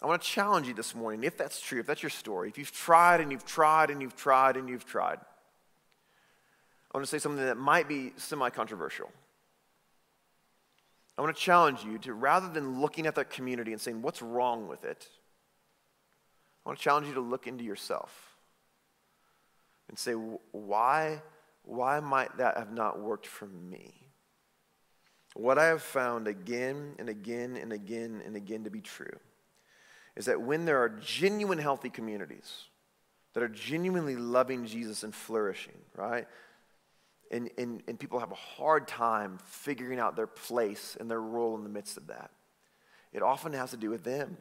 I 0.00 0.06
want 0.06 0.22
to 0.22 0.28
challenge 0.28 0.66
you 0.66 0.74
this 0.74 0.94
morning, 0.94 1.22
if 1.24 1.36
that's 1.36 1.60
true, 1.60 1.78
if 1.78 1.86
that's 1.86 2.02
your 2.02 2.10
story, 2.10 2.48
if 2.48 2.58
you've 2.58 2.72
tried 2.72 3.20
and 3.20 3.30
you've 3.30 3.44
tried 3.44 3.90
and 3.90 4.00
you've 4.00 4.16
tried 4.16 4.56
and 4.56 4.68
you've 4.68 4.86
tried, 4.86 5.18
I 5.18 6.98
want 6.98 7.04
to 7.06 7.10
say 7.10 7.18
something 7.18 7.44
that 7.44 7.56
might 7.56 7.86
be 7.86 8.12
semi 8.16 8.50
controversial. 8.50 9.10
I 11.16 11.22
want 11.22 11.36
to 11.36 11.42
challenge 11.42 11.84
you 11.84 11.98
to 11.98 12.14
rather 12.14 12.48
than 12.48 12.80
looking 12.80 13.06
at 13.06 13.14
that 13.16 13.30
community 13.30 13.72
and 13.72 13.80
saying, 13.80 14.02
what's 14.02 14.22
wrong 14.22 14.66
with 14.66 14.84
it? 14.84 15.08
I 16.64 16.68
want 16.68 16.78
to 16.78 16.84
challenge 16.84 17.08
you 17.08 17.14
to 17.14 17.20
look 17.20 17.46
into 17.46 17.64
yourself 17.64 18.36
and 19.88 19.98
say, 19.98 20.12
why, 20.12 21.20
why 21.64 22.00
might 22.00 22.36
that 22.38 22.56
have 22.56 22.72
not 22.72 23.00
worked 23.00 23.26
for 23.26 23.46
me? 23.46 23.94
What 25.34 25.58
I 25.58 25.66
have 25.66 25.82
found 25.82 26.28
again 26.28 26.94
and 26.98 27.08
again 27.08 27.56
and 27.56 27.72
again 27.72 28.22
and 28.24 28.36
again 28.36 28.64
to 28.64 28.70
be 28.70 28.80
true 28.80 29.18
is 30.16 30.26
that 30.26 30.40
when 30.40 30.64
there 30.64 30.78
are 30.78 30.88
genuine 30.88 31.58
healthy 31.58 31.90
communities 31.90 32.64
that 33.32 33.42
are 33.42 33.48
genuinely 33.48 34.14
loving 34.16 34.66
Jesus 34.66 35.02
and 35.02 35.14
flourishing, 35.14 35.78
right? 35.96 36.26
And, 37.32 37.50
and, 37.56 37.82
and 37.88 37.98
people 37.98 38.20
have 38.20 38.30
a 38.30 38.36
hard 38.36 38.86
time 38.86 39.38
figuring 39.46 39.98
out 39.98 40.14
their 40.16 40.26
place 40.26 40.96
and 41.00 41.10
their 41.10 41.20
role 41.20 41.56
in 41.56 41.64
the 41.64 41.70
midst 41.70 41.96
of 41.96 42.08
that. 42.08 42.30
It 43.12 43.22
often 43.22 43.54
has 43.54 43.70
to 43.70 43.76
do 43.76 43.90
with 43.90 44.04
them. 44.04 44.36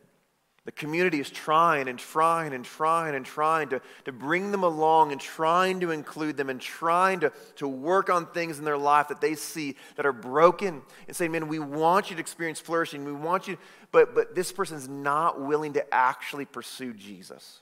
The 0.64 0.72
community 0.72 1.20
is 1.20 1.30
trying 1.32 1.88
and 1.88 1.98
trying 1.98 2.54
and 2.54 2.64
trying 2.64 3.16
and 3.16 3.26
trying 3.26 3.70
to, 3.70 3.82
to 4.06 4.12
bring 4.12 4.52
them 4.52 4.64
along 4.64 5.12
and 5.12 5.20
trying 5.20 5.80
to 5.80 5.90
include 5.90 6.38
them 6.38 6.52
and 6.52 6.62
trying 6.62 7.22
to, 7.22 7.32
to 7.56 7.68
work 7.68 8.12
on 8.12 8.28
things 8.28 8.60
in 8.60 8.66
their 8.66 8.78
life 8.78 9.08
that 9.08 9.22
they 9.22 9.34
see 9.34 9.76
that 9.96 10.06
are 10.06 10.14
broken 10.14 10.84
and 11.08 11.16
say, 11.16 11.28
man, 11.28 11.48
we 11.48 11.58
want 11.58 12.12
you 12.12 12.16
to 12.16 12.22
experience 12.22 12.60
flourishing. 12.60 13.06
We 13.06 13.12
want 13.12 13.48
you, 13.48 13.58
but, 13.92 14.14
but 14.14 14.36
this 14.36 14.52
person's 14.52 14.88
not 14.88 15.42
willing 15.42 15.74
to 15.74 15.94
actually 15.94 16.46
pursue 16.46 16.94
Jesus. 16.94 17.62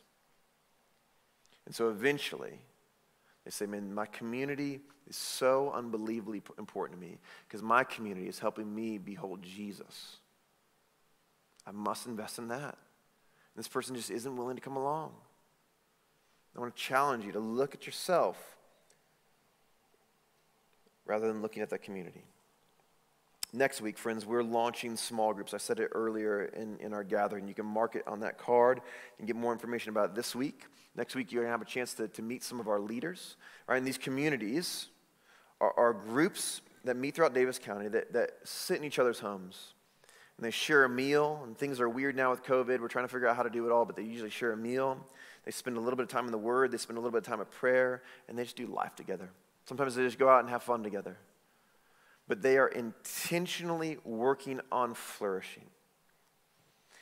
And 1.66 1.74
so 1.74 1.90
eventually, 1.90 2.60
they 3.46 3.52
say, 3.52 3.66
man, 3.66 3.94
my 3.94 4.06
community 4.06 4.82
is 5.08 5.16
so 5.16 5.72
unbelievably 5.72 6.42
important 6.58 7.00
to 7.00 7.06
me 7.06 7.18
because 7.48 7.64
my 7.64 7.84
community 7.84 8.28
is 8.28 8.40
helping 8.40 8.74
me 8.74 8.98
behold 8.98 9.42
Jesus. 9.42 10.18
I 11.66 11.72
must 11.72 12.06
invest 12.06 12.38
in 12.38 12.48
that. 12.50 12.78
This 13.56 13.68
person 13.68 13.96
just 13.96 14.12
isn't 14.12 14.36
willing 14.36 14.56
to 14.56 14.62
come 14.62 14.76
along. 14.76 15.12
I 16.56 16.60
want 16.60 16.76
to 16.76 16.82
challenge 16.82 17.26
you 17.26 17.32
to 17.34 17.40
look 17.40 17.74
at 17.74 17.86
yourself 17.86 18.58
rather 21.06 21.28
than 21.28 21.42
looking 21.42 21.62
at 21.62 21.70
that 21.70 21.82
community. 21.82 22.24
Next 23.52 23.82
week, 23.82 23.98
friends, 23.98 24.28
we're 24.28 24.44
launching 24.44 24.96
small 24.96 25.34
groups. 25.34 25.56
I 25.56 25.58
said 25.58 25.80
it 25.80 25.90
earlier 25.94 26.46
in, 26.46 26.78
in 26.80 26.94
our 26.94 27.04
gathering. 27.04 27.48
You 27.48 27.56
can 27.56 27.66
mark 27.66 27.96
it 27.96 28.08
on 28.08 28.20
that 28.20 28.38
card 28.38 28.82
and 29.18 29.26
get 29.26 29.36
more 29.36 29.52
information 29.52 29.90
about 29.90 30.14
this 30.14 30.36
week. 30.36 30.66
Next 30.96 31.16
week, 31.16 31.32
you're 31.32 31.42
going 31.42 31.48
to 31.48 31.52
have 31.52 31.62
a 31.62 31.66
chance 31.66 31.96
to, 31.96 32.08
to 32.10 32.22
meet 32.22 32.44
some 32.44 32.60
of 32.60 32.68
our 32.68 32.80
leaders. 32.80 33.38
Right, 33.68 33.78
in 33.78 33.84
these 33.84 33.98
communities 33.98 34.90
are, 35.60 35.74
are 35.78 35.94
groups 35.94 36.62
that 36.84 36.96
meet 36.96 37.16
throughout 37.16 37.34
Davis 37.34 37.58
County 37.58 37.88
that, 37.88 38.14
that 38.14 38.32
sit 38.44 38.78
in 38.78 38.84
each 38.84 39.00
other's 39.00 39.20
homes 39.20 39.74
and 40.38 40.46
they 40.46 40.52
share 40.52 40.84
a 40.84 40.90
meal. 40.90 41.42
And 41.44 41.58
things 41.58 41.82
are 41.82 41.90
weird 41.90 42.16
now 42.16 42.30
with 42.30 42.44
COVID. 42.44 42.80
We're 42.80 42.88
trying 42.88 43.06
to 43.06 43.12
figure 43.12 43.28
out 43.28 43.36
how 43.36 43.44
to 43.44 43.50
do 43.50 43.66
it 43.66 43.72
all, 43.72 43.84
but 43.84 43.96
they 43.96 44.04
usually 44.04 44.30
share 44.30 44.52
a 44.52 44.58
meal. 44.58 44.98
They 45.44 45.52
spend 45.52 45.76
a 45.76 45.80
little 45.80 45.98
bit 45.98 46.04
of 46.04 46.10
time 46.10 46.26
in 46.26 46.32
the 46.32 46.38
Word, 46.38 46.72
they 46.72 46.78
spend 46.78 46.98
a 46.98 47.02
little 47.02 47.12
bit 47.12 47.26
of 47.26 47.26
time 47.26 47.42
at 47.42 47.50
prayer, 47.50 48.04
and 48.28 48.38
they 48.38 48.44
just 48.44 48.56
do 48.56 48.68
life 48.68 48.96
together. 48.96 49.32
Sometimes 49.66 49.96
they 49.96 50.04
just 50.04 50.20
go 50.20 50.30
out 50.30 50.42
and 50.42 50.50
have 50.50 50.62
fun 50.62 50.84
together. 50.84 51.18
But 52.30 52.44
they 52.44 52.58
are 52.58 52.68
intentionally 52.68 53.98
working 54.06 54.62
on 54.72 54.94
flourishing. 54.94 55.66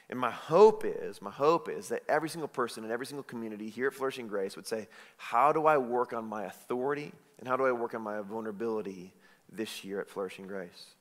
And 0.10 0.18
my 0.18 0.32
hope 0.32 0.86
is, 0.86 1.22
my 1.22 1.32
hope 1.32 1.68
is 1.68 1.90
that 1.90 2.04
every 2.08 2.30
single 2.30 2.48
person 2.48 2.86
in 2.86 2.92
every 2.92 3.06
single 3.06 3.24
community 3.24 3.70
here 3.70 3.88
at 3.88 3.94
Flourishing 3.94 4.28
Grace 4.28 4.56
would 4.56 4.66
say, 4.66 4.88
How 5.18 5.52
do 5.52 5.66
I 5.66 5.78
work 5.78 6.14
on 6.14 6.26
my 6.26 6.46
authority 6.46 7.12
and 7.40 7.48
how 7.48 7.58
do 7.58 7.66
I 7.66 7.74
work 7.74 7.94
on 7.94 8.02
my 8.02 8.22
vulnerability 8.22 9.14
this 9.52 9.84
year 9.84 10.00
at 10.00 10.10
Flourishing 10.10 10.48
Grace? 10.48 10.96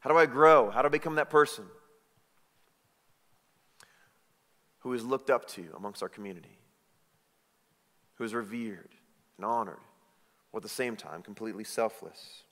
How 0.00 0.10
do 0.10 0.18
I 0.18 0.26
grow? 0.26 0.70
How 0.70 0.82
do 0.82 0.86
I 0.86 0.90
become 0.90 1.14
that 1.14 1.30
person 1.30 1.66
who 4.80 4.92
is 4.92 5.04
looked 5.04 5.30
up 5.30 5.46
to 5.50 5.64
amongst 5.76 6.02
our 6.02 6.08
community, 6.08 6.58
who 8.16 8.24
is 8.24 8.34
revered 8.34 8.90
and 9.36 9.46
honored, 9.46 9.78
while 10.50 10.58
at 10.58 10.62
the 10.64 10.68
same 10.68 10.96
time 10.96 11.22
completely 11.22 11.62
selfless? 11.62 12.42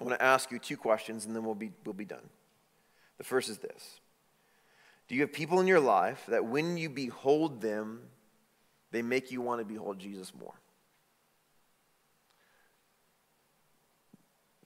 I 0.00 0.04
want 0.04 0.18
to 0.18 0.24
ask 0.24 0.50
you 0.50 0.58
two 0.58 0.76
questions 0.76 1.24
and 1.24 1.34
then 1.34 1.44
we'll 1.44 1.54
be, 1.54 1.72
we'll 1.84 1.94
be 1.94 2.04
done. 2.04 2.28
The 3.18 3.24
first 3.24 3.48
is 3.48 3.58
this 3.58 4.00
Do 5.08 5.14
you 5.14 5.22
have 5.22 5.32
people 5.32 5.60
in 5.60 5.66
your 5.66 5.80
life 5.80 6.24
that 6.28 6.44
when 6.44 6.76
you 6.76 6.88
behold 6.88 7.60
them, 7.60 8.00
they 8.90 9.02
make 9.02 9.30
you 9.30 9.40
want 9.40 9.60
to 9.60 9.64
behold 9.64 9.98
Jesus 9.98 10.32
more? 10.34 10.54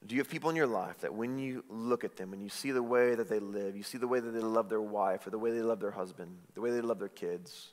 Do 0.06 0.14
you 0.14 0.22
have 0.22 0.30
people 0.30 0.48
in 0.48 0.56
your 0.56 0.66
life 0.66 1.00
that 1.00 1.12
when 1.12 1.38
you 1.38 1.64
look 1.68 2.02
at 2.02 2.16
them 2.16 2.32
and 2.32 2.42
you 2.42 2.48
see 2.48 2.70
the 2.70 2.82
way 2.82 3.14
that 3.14 3.28
they 3.28 3.40
live, 3.40 3.76
you 3.76 3.82
see 3.82 3.98
the 3.98 4.08
way 4.08 4.20
that 4.20 4.30
they 4.30 4.40
love 4.40 4.70
their 4.70 4.80
wife 4.80 5.26
or 5.26 5.30
the 5.30 5.38
way 5.38 5.50
they 5.50 5.60
love 5.60 5.80
their 5.80 5.90
husband, 5.90 6.38
the 6.54 6.62
way 6.62 6.70
they 6.70 6.80
love 6.80 6.98
their 6.98 7.08
kids, 7.08 7.72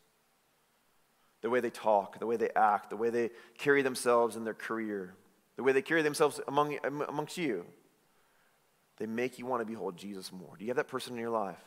the 1.41 1.49
way 1.49 1.61
they 1.61 1.69
talk, 1.69 2.19
the 2.19 2.25
way 2.25 2.35
they 2.35 2.49
act, 2.53 2.89
the 2.89 2.97
way 2.97 3.09
they 3.09 3.29
carry 3.57 3.81
themselves 3.83 4.35
in 4.35 4.43
their 4.43 4.53
career, 4.53 5.15
the 5.55 5.63
way 5.63 5.71
they 5.71 5.81
carry 5.81 6.01
themselves 6.01 6.39
among, 6.47 6.77
amongst 7.07 7.37
you, 7.37 7.65
they 8.97 9.05
make 9.05 9.39
you 9.39 9.45
want 9.45 9.61
to 9.61 9.65
behold 9.65 9.97
Jesus 9.97 10.31
more. 10.31 10.55
Do 10.57 10.65
you 10.65 10.69
have 10.69 10.77
that 10.77 10.87
person 10.87 11.13
in 11.13 11.19
your 11.19 11.29
life? 11.29 11.59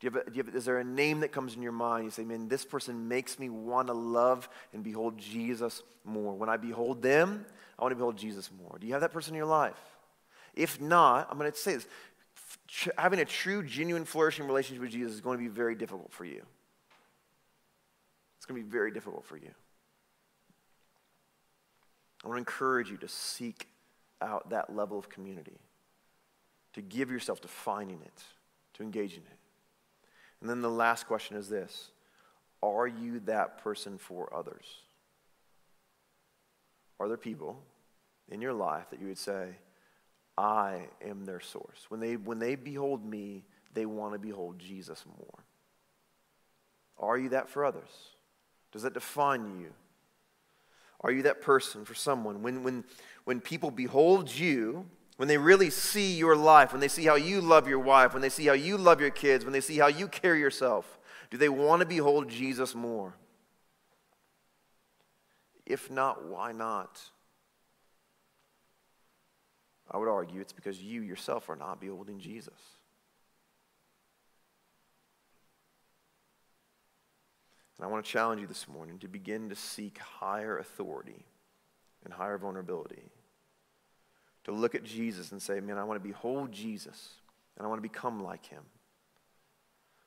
Do 0.00 0.06
you 0.06 0.10
have, 0.10 0.26
a, 0.26 0.30
do 0.30 0.36
you 0.36 0.42
have, 0.44 0.54
is 0.54 0.64
there 0.64 0.78
a 0.78 0.84
name 0.84 1.20
that 1.20 1.32
comes 1.32 1.54
in 1.54 1.62
your 1.62 1.72
mind? 1.72 2.04
You 2.04 2.10
say, 2.10 2.24
man, 2.24 2.48
this 2.48 2.64
person 2.64 3.08
makes 3.08 3.38
me 3.38 3.48
want 3.48 3.88
to 3.88 3.94
love 3.94 4.48
and 4.72 4.82
behold 4.82 5.18
Jesus 5.18 5.82
more. 6.04 6.34
When 6.34 6.48
I 6.48 6.56
behold 6.56 7.02
them, 7.02 7.46
I 7.78 7.82
want 7.82 7.92
to 7.92 7.96
behold 7.96 8.16
Jesus 8.16 8.50
more. 8.58 8.76
Do 8.78 8.86
you 8.86 8.92
have 8.92 9.02
that 9.02 9.12
person 9.12 9.34
in 9.34 9.38
your 9.38 9.46
life? 9.46 9.78
If 10.54 10.80
not, 10.80 11.28
I'm 11.30 11.38
going 11.38 11.50
to 11.50 11.56
say 11.56 11.74
this 11.74 11.86
having 12.96 13.20
a 13.20 13.24
true, 13.24 13.62
genuine, 13.62 14.04
flourishing 14.04 14.46
relationship 14.46 14.82
with 14.82 14.92
Jesus 14.92 15.14
is 15.14 15.20
going 15.20 15.38
to 15.38 15.42
be 15.42 15.50
very 15.50 15.74
difficult 15.74 16.12
for 16.12 16.24
you. 16.24 16.42
It's 18.36 18.46
going 18.46 18.60
to 18.60 18.64
be 18.64 18.70
very 18.70 18.90
difficult 18.90 19.24
for 19.26 19.36
you. 19.36 19.50
I 22.24 22.28
want 22.28 22.36
to 22.36 22.40
encourage 22.40 22.90
you 22.90 22.96
to 22.98 23.08
seek 23.08 23.68
out 24.22 24.50
that 24.50 24.74
level 24.74 24.98
of 24.98 25.10
community, 25.10 25.58
to 26.72 26.80
give 26.80 27.10
yourself 27.10 27.40
to 27.42 27.48
finding 27.48 28.00
it, 28.00 28.22
to 28.74 28.82
engage 28.82 29.12
in 29.12 29.18
it. 29.18 29.38
And 30.40 30.48
then 30.48 30.62
the 30.62 30.70
last 30.70 31.06
question 31.06 31.36
is 31.36 31.48
this 31.48 31.90
Are 32.62 32.86
you 32.86 33.20
that 33.20 33.62
person 33.62 33.98
for 33.98 34.34
others? 34.34 34.64
Are 36.98 37.08
there 37.08 37.16
people 37.16 37.60
in 38.30 38.40
your 38.40 38.52
life 38.52 38.88
that 38.90 39.00
you 39.00 39.08
would 39.08 39.18
say, 39.18 39.48
I 40.38 40.86
am 41.04 41.24
their 41.24 41.40
source? 41.40 41.86
When 41.88 42.00
they, 42.00 42.16
when 42.16 42.38
they 42.38 42.54
behold 42.54 43.04
me, 43.04 43.44
they 43.74 43.84
want 43.84 44.14
to 44.14 44.18
behold 44.18 44.58
Jesus 44.58 45.04
more. 45.18 45.44
Are 46.98 47.18
you 47.18 47.30
that 47.30 47.50
for 47.50 47.64
others? 47.64 47.90
Does 48.72 48.82
that 48.82 48.94
define 48.94 49.60
you? 49.60 49.72
Are 51.04 51.12
you 51.12 51.22
that 51.22 51.42
person 51.42 51.84
for 51.84 51.94
someone? 51.94 52.42
When, 52.42 52.64
when, 52.64 52.82
when 53.24 53.40
people 53.40 53.70
behold 53.70 54.34
you, 54.34 54.86
when 55.18 55.28
they 55.28 55.36
really 55.36 55.68
see 55.68 56.14
your 56.14 56.34
life, 56.34 56.72
when 56.72 56.80
they 56.80 56.88
see 56.88 57.04
how 57.04 57.14
you 57.14 57.42
love 57.42 57.68
your 57.68 57.78
wife, 57.78 58.14
when 58.14 58.22
they 58.22 58.30
see 58.30 58.46
how 58.46 58.54
you 58.54 58.78
love 58.78 59.02
your 59.02 59.10
kids, 59.10 59.44
when 59.44 59.52
they 59.52 59.60
see 59.60 59.76
how 59.78 59.86
you 59.86 60.08
carry 60.08 60.40
yourself, 60.40 60.98
do 61.30 61.36
they 61.36 61.50
want 61.50 61.80
to 61.80 61.86
behold 61.86 62.28
Jesus 62.28 62.74
more? 62.74 63.14
If 65.66 65.90
not, 65.90 66.24
why 66.24 66.52
not? 66.52 67.00
I 69.90 69.98
would 69.98 70.08
argue 70.08 70.40
it's 70.40 70.52
because 70.54 70.80
you 70.80 71.02
yourself 71.02 71.50
are 71.50 71.56
not 71.56 71.80
beholding 71.80 72.18
Jesus. 72.18 72.58
And 77.76 77.84
I 77.84 77.88
want 77.88 78.04
to 78.04 78.10
challenge 78.10 78.40
you 78.40 78.46
this 78.46 78.68
morning 78.68 78.98
to 79.00 79.08
begin 79.08 79.48
to 79.48 79.56
seek 79.56 79.98
higher 79.98 80.58
authority 80.58 81.24
and 82.04 82.12
higher 82.12 82.38
vulnerability. 82.38 83.02
To 84.44 84.52
look 84.52 84.74
at 84.74 84.84
Jesus 84.84 85.32
and 85.32 85.40
say, 85.40 85.60
man, 85.60 85.78
I 85.78 85.84
want 85.84 86.02
to 86.02 86.08
behold 86.08 86.52
Jesus 86.52 87.14
and 87.56 87.66
I 87.66 87.68
want 87.68 87.78
to 87.78 87.88
become 87.88 88.22
like 88.22 88.46
him. 88.46 88.62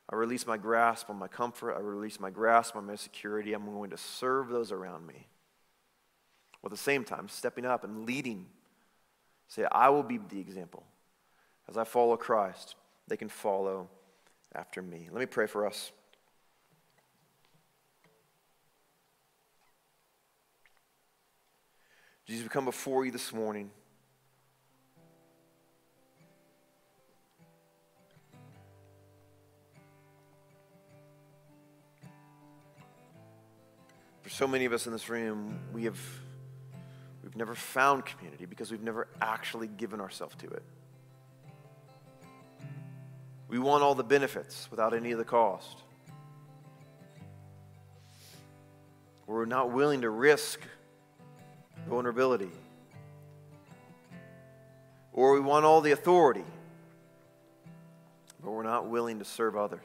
I 0.09 0.15
release 0.15 0.47
my 0.47 0.57
grasp 0.57 1.09
on 1.09 1.17
my 1.17 1.27
comfort. 1.27 1.73
I 1.73 1.79
release 1.79 2.19
my 2.19 2.29
grasp 2.29 2.75
on 2.75 2.85
my 2.85 2.95
security. 2.95 3.53
I'm 3.53 3.65
going 3.65 3.89
to 3.89 3.97
serve 3.97 4.47
those 4.49 4.71
around 4.71 5.05
me. 5.05 5.27
While 6.61 6.69
at 6.69 6.71
the 6.71 6.77
same 6.77 7.03
time, 7.03 7.27
stepping 7.27 7.65
up 7.65 7.83
and 7.83 8.05
leading. 8.05 8.45
Say, 9.49 9.65
I 9.71 9.89
will 9.89 10.03
be 10.03 10.17
the 10.17 10.39
example. 10.39 10.83
As 11.69 11.77
I 11.77 11.83
follow 11.83 12.15
Christ, 12.15 12.75
they 13.07 13.17
can 13.17 13.29
follow 13.29 13.89
after 14.55 14.81
me. 14.81 15.09
Let 15.11 15.19
me 15.19 15.25
pray 15.25 15.47
for 15.47 15.65
us. 15.65 15.91
Jesus, 22.27 22.43
we 22.43 22.49
come 22.49 22.65
before 22.65 23.05
you 23.05 23.11
this 23.11 23.31
morning. 23.31 23.71
For 34.23 34.29
so 34.29 34.45
many 34.45 34.65
of 34.65 34.73
us 34.73 34.87
in 34.87 34.91
this 34.91 35.07
room, 35.07 35.57
we 35.71 35.85
have 35.85 35.97
we've 37.23 37.37
never 37.37 37.55
found 37.55 38.05
community 38.05 38.45
because 38.45 38.71
we've 38.71 38.83
never 38.83 39.07
actually 39.21 39.69
given 39.69 40.01
ourselves 40.01 40.35
to 40.39 40.47
it. 40.47 40.63
We 43.47 43.57
want 43.57 43.83
all 43.83 43.95
the 43.95 44.03
benefits 44.03 44.69
without 44.69 44.93
any 44.93 45.13
of 45.13 45.17
the 45.17 45.23
cost. 45.23 45.77
We're 49.27 49.45
not 49.45 49.71
willing 49.71 50.01
to 50.01 50.09
risk 50.09 50.59
vulnerability. 51.87 52.51
Or 55.13 55.33
we 55.33 55.39
want 55.39 55.65
all 55.65 55.81
the 55.81 55.91
authority, 55.91 56.43
but 58.43 58.51
we're 58.51 58.63
not 58.63 58.87
willing 58.87 59.19
to 59.19 59.25
serve 59.25 59.55
others. 59.55 59.79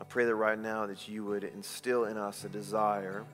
I 0.00 0.04
pray 0.04 0.26
that 0.26 0.34
right 0.34 0.58
now 0.58 0.86
that 0.86 1.08
you 1.08 1.24
would 1.24 1.44
instill 1.44 2.04
in 2.04 2.18
us 2.18 2.44
a 2.44 2.48
desire 2.48 3.24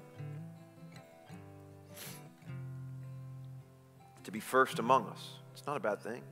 to 4.24 4.30
be 4.30 4.40
first 4.40 4.78
among 4.78 5.06
us 5.08 5.28
It's 5.52 5.66
not 5.66 5.76
a 5.76 5.80
bad 5.80 6.00
thing. 6.00 6.22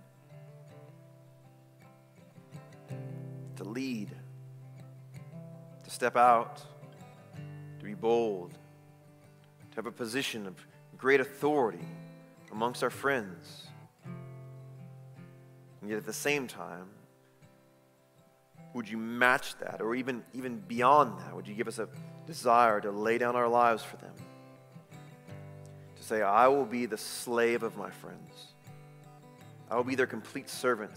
To 3.57 3.65
lead, 3.65 4.11
step 5.93 6.17
out, 6.17 6.63
to 7.79 7.85
be 7.85 7.93
bold, 7.93 8.53
to 9.71 9.77
have 9.77 9.85
a 9.85 9.93
position 9.93 10.47
of 10.47 10.55
great 10.97 11.21
authority 11.21 11.87
amongst 12.51 12.83
our 12.83 12.89
friends. 12.89 13.67
And 15.81 15.91
yet 15.91 15.99
at 15.99 16.07
the 16.07 16.13
same 16.13 16.47
time, 16.47 16.87
would 18.73 18.89
you 18.89 18.97
match 18.97 19.55
that? 19.59 19.83
Or 19.83 19.95
even, 19.95 20.25
even 20.33 20.61
beyond 20.61 21.21
that, 21.21 21.37
would 21.37 21.47
you 21.47 21.55
give 21.55 21.69
us 21.69 21.79
a 21.79 21.89
desire 22.27 22.81
to 22.81 22.91
lay 22.91 23.19
down 23.19 23.37
our 23.37 23.49
lives 23.49 23.83
for 23.83 23.99
them? 23.99 24.15
To 25.97 26.03
say, 26.03 26.23
I 26.23 26.49
will 26.49 26.65
be 26.65 26.87
the 26.87 26.97
slave 26.97 27.63
of 27.63 27.77
my 27.77 27.91
friends, 27.91 28.55
I 29.71 29.77
will 29.77 29.85
be 29.85 29.95
their 29.95 30.07
complete 30.07 30.49
servant. 30.49 30.95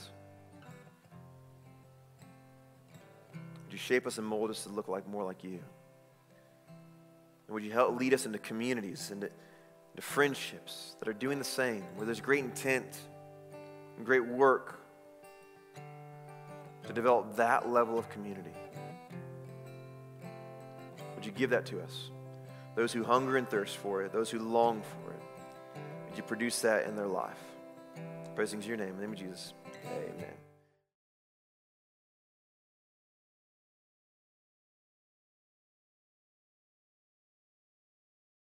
You 3.76 3.80
shape 3.80 4.08
us 4.08 4.18
and 4.18 4.26
mold 4.26 4.50
us 4.50 4.64
to 4.64 4.70
look 4.70 4.88
like 4.88 5.06
more 5.06 5.24
like 5.26 5.44
you? 5.44 5.60
And 7.48 7.54
would 7.54 7.64
you 7.64 7.72
help 7.72 8.00
lead 8.00 8.14
us 8.14 8.26
into 8.26 8.40
communities, 8.40 9.12
into, 9.12 9.28
into 9.92 10.02
friendships 10.02 10.96
that 11.00 11.10
are 11.10 11.14
doing 11.14 11.40
the 11.40 11.44
same, 11.44 11.84
where 11.96 12.06
there's 12.06 12.22
great 12.22 12.44
intent 12.44 12.98
and 13.98 14.06
great 14.06 14.26
work 14.26 14.80
to 16.88 16.94
develop 16.94 17.36
that 17.36 17.70
level 17.70 18.00
of 18.00 18.08
community. 18.10 18.54
Would 21.16 21.26
you 21.26 21.32
give 21.32 21.50
that 21.50 21.66
to 21.68 21.82
us? 21.82 22.12
Those 22.76 22.94
who 22.94 23.04
hunger 23.04 23.38
and 23.38 23.50
thirst 23.50 23.78
for 23.78 24.04
it, 24.04 24.12
those 24.12 24.30
who 24.30 24.40
long 24.40 24.82
for 24.82 25.12
it, 25.12 25.82
would 26.08 26.18
you 26.18 26.24
produce 26.24 26.62
that 26.62 26.88
in 26.88 26.96
their 26.96 27.08
life? 27.08 27.40
Praising 28.36 28.62
to 28.62 28.68
your 28.68 28.78
name. 28.78 28.90
In 28.90 28.96
the 28.96 29.02
name 29.02 29.14
of 29.14 29.20
Jesus. 29.20 29.54
Amen. 29.86 30.45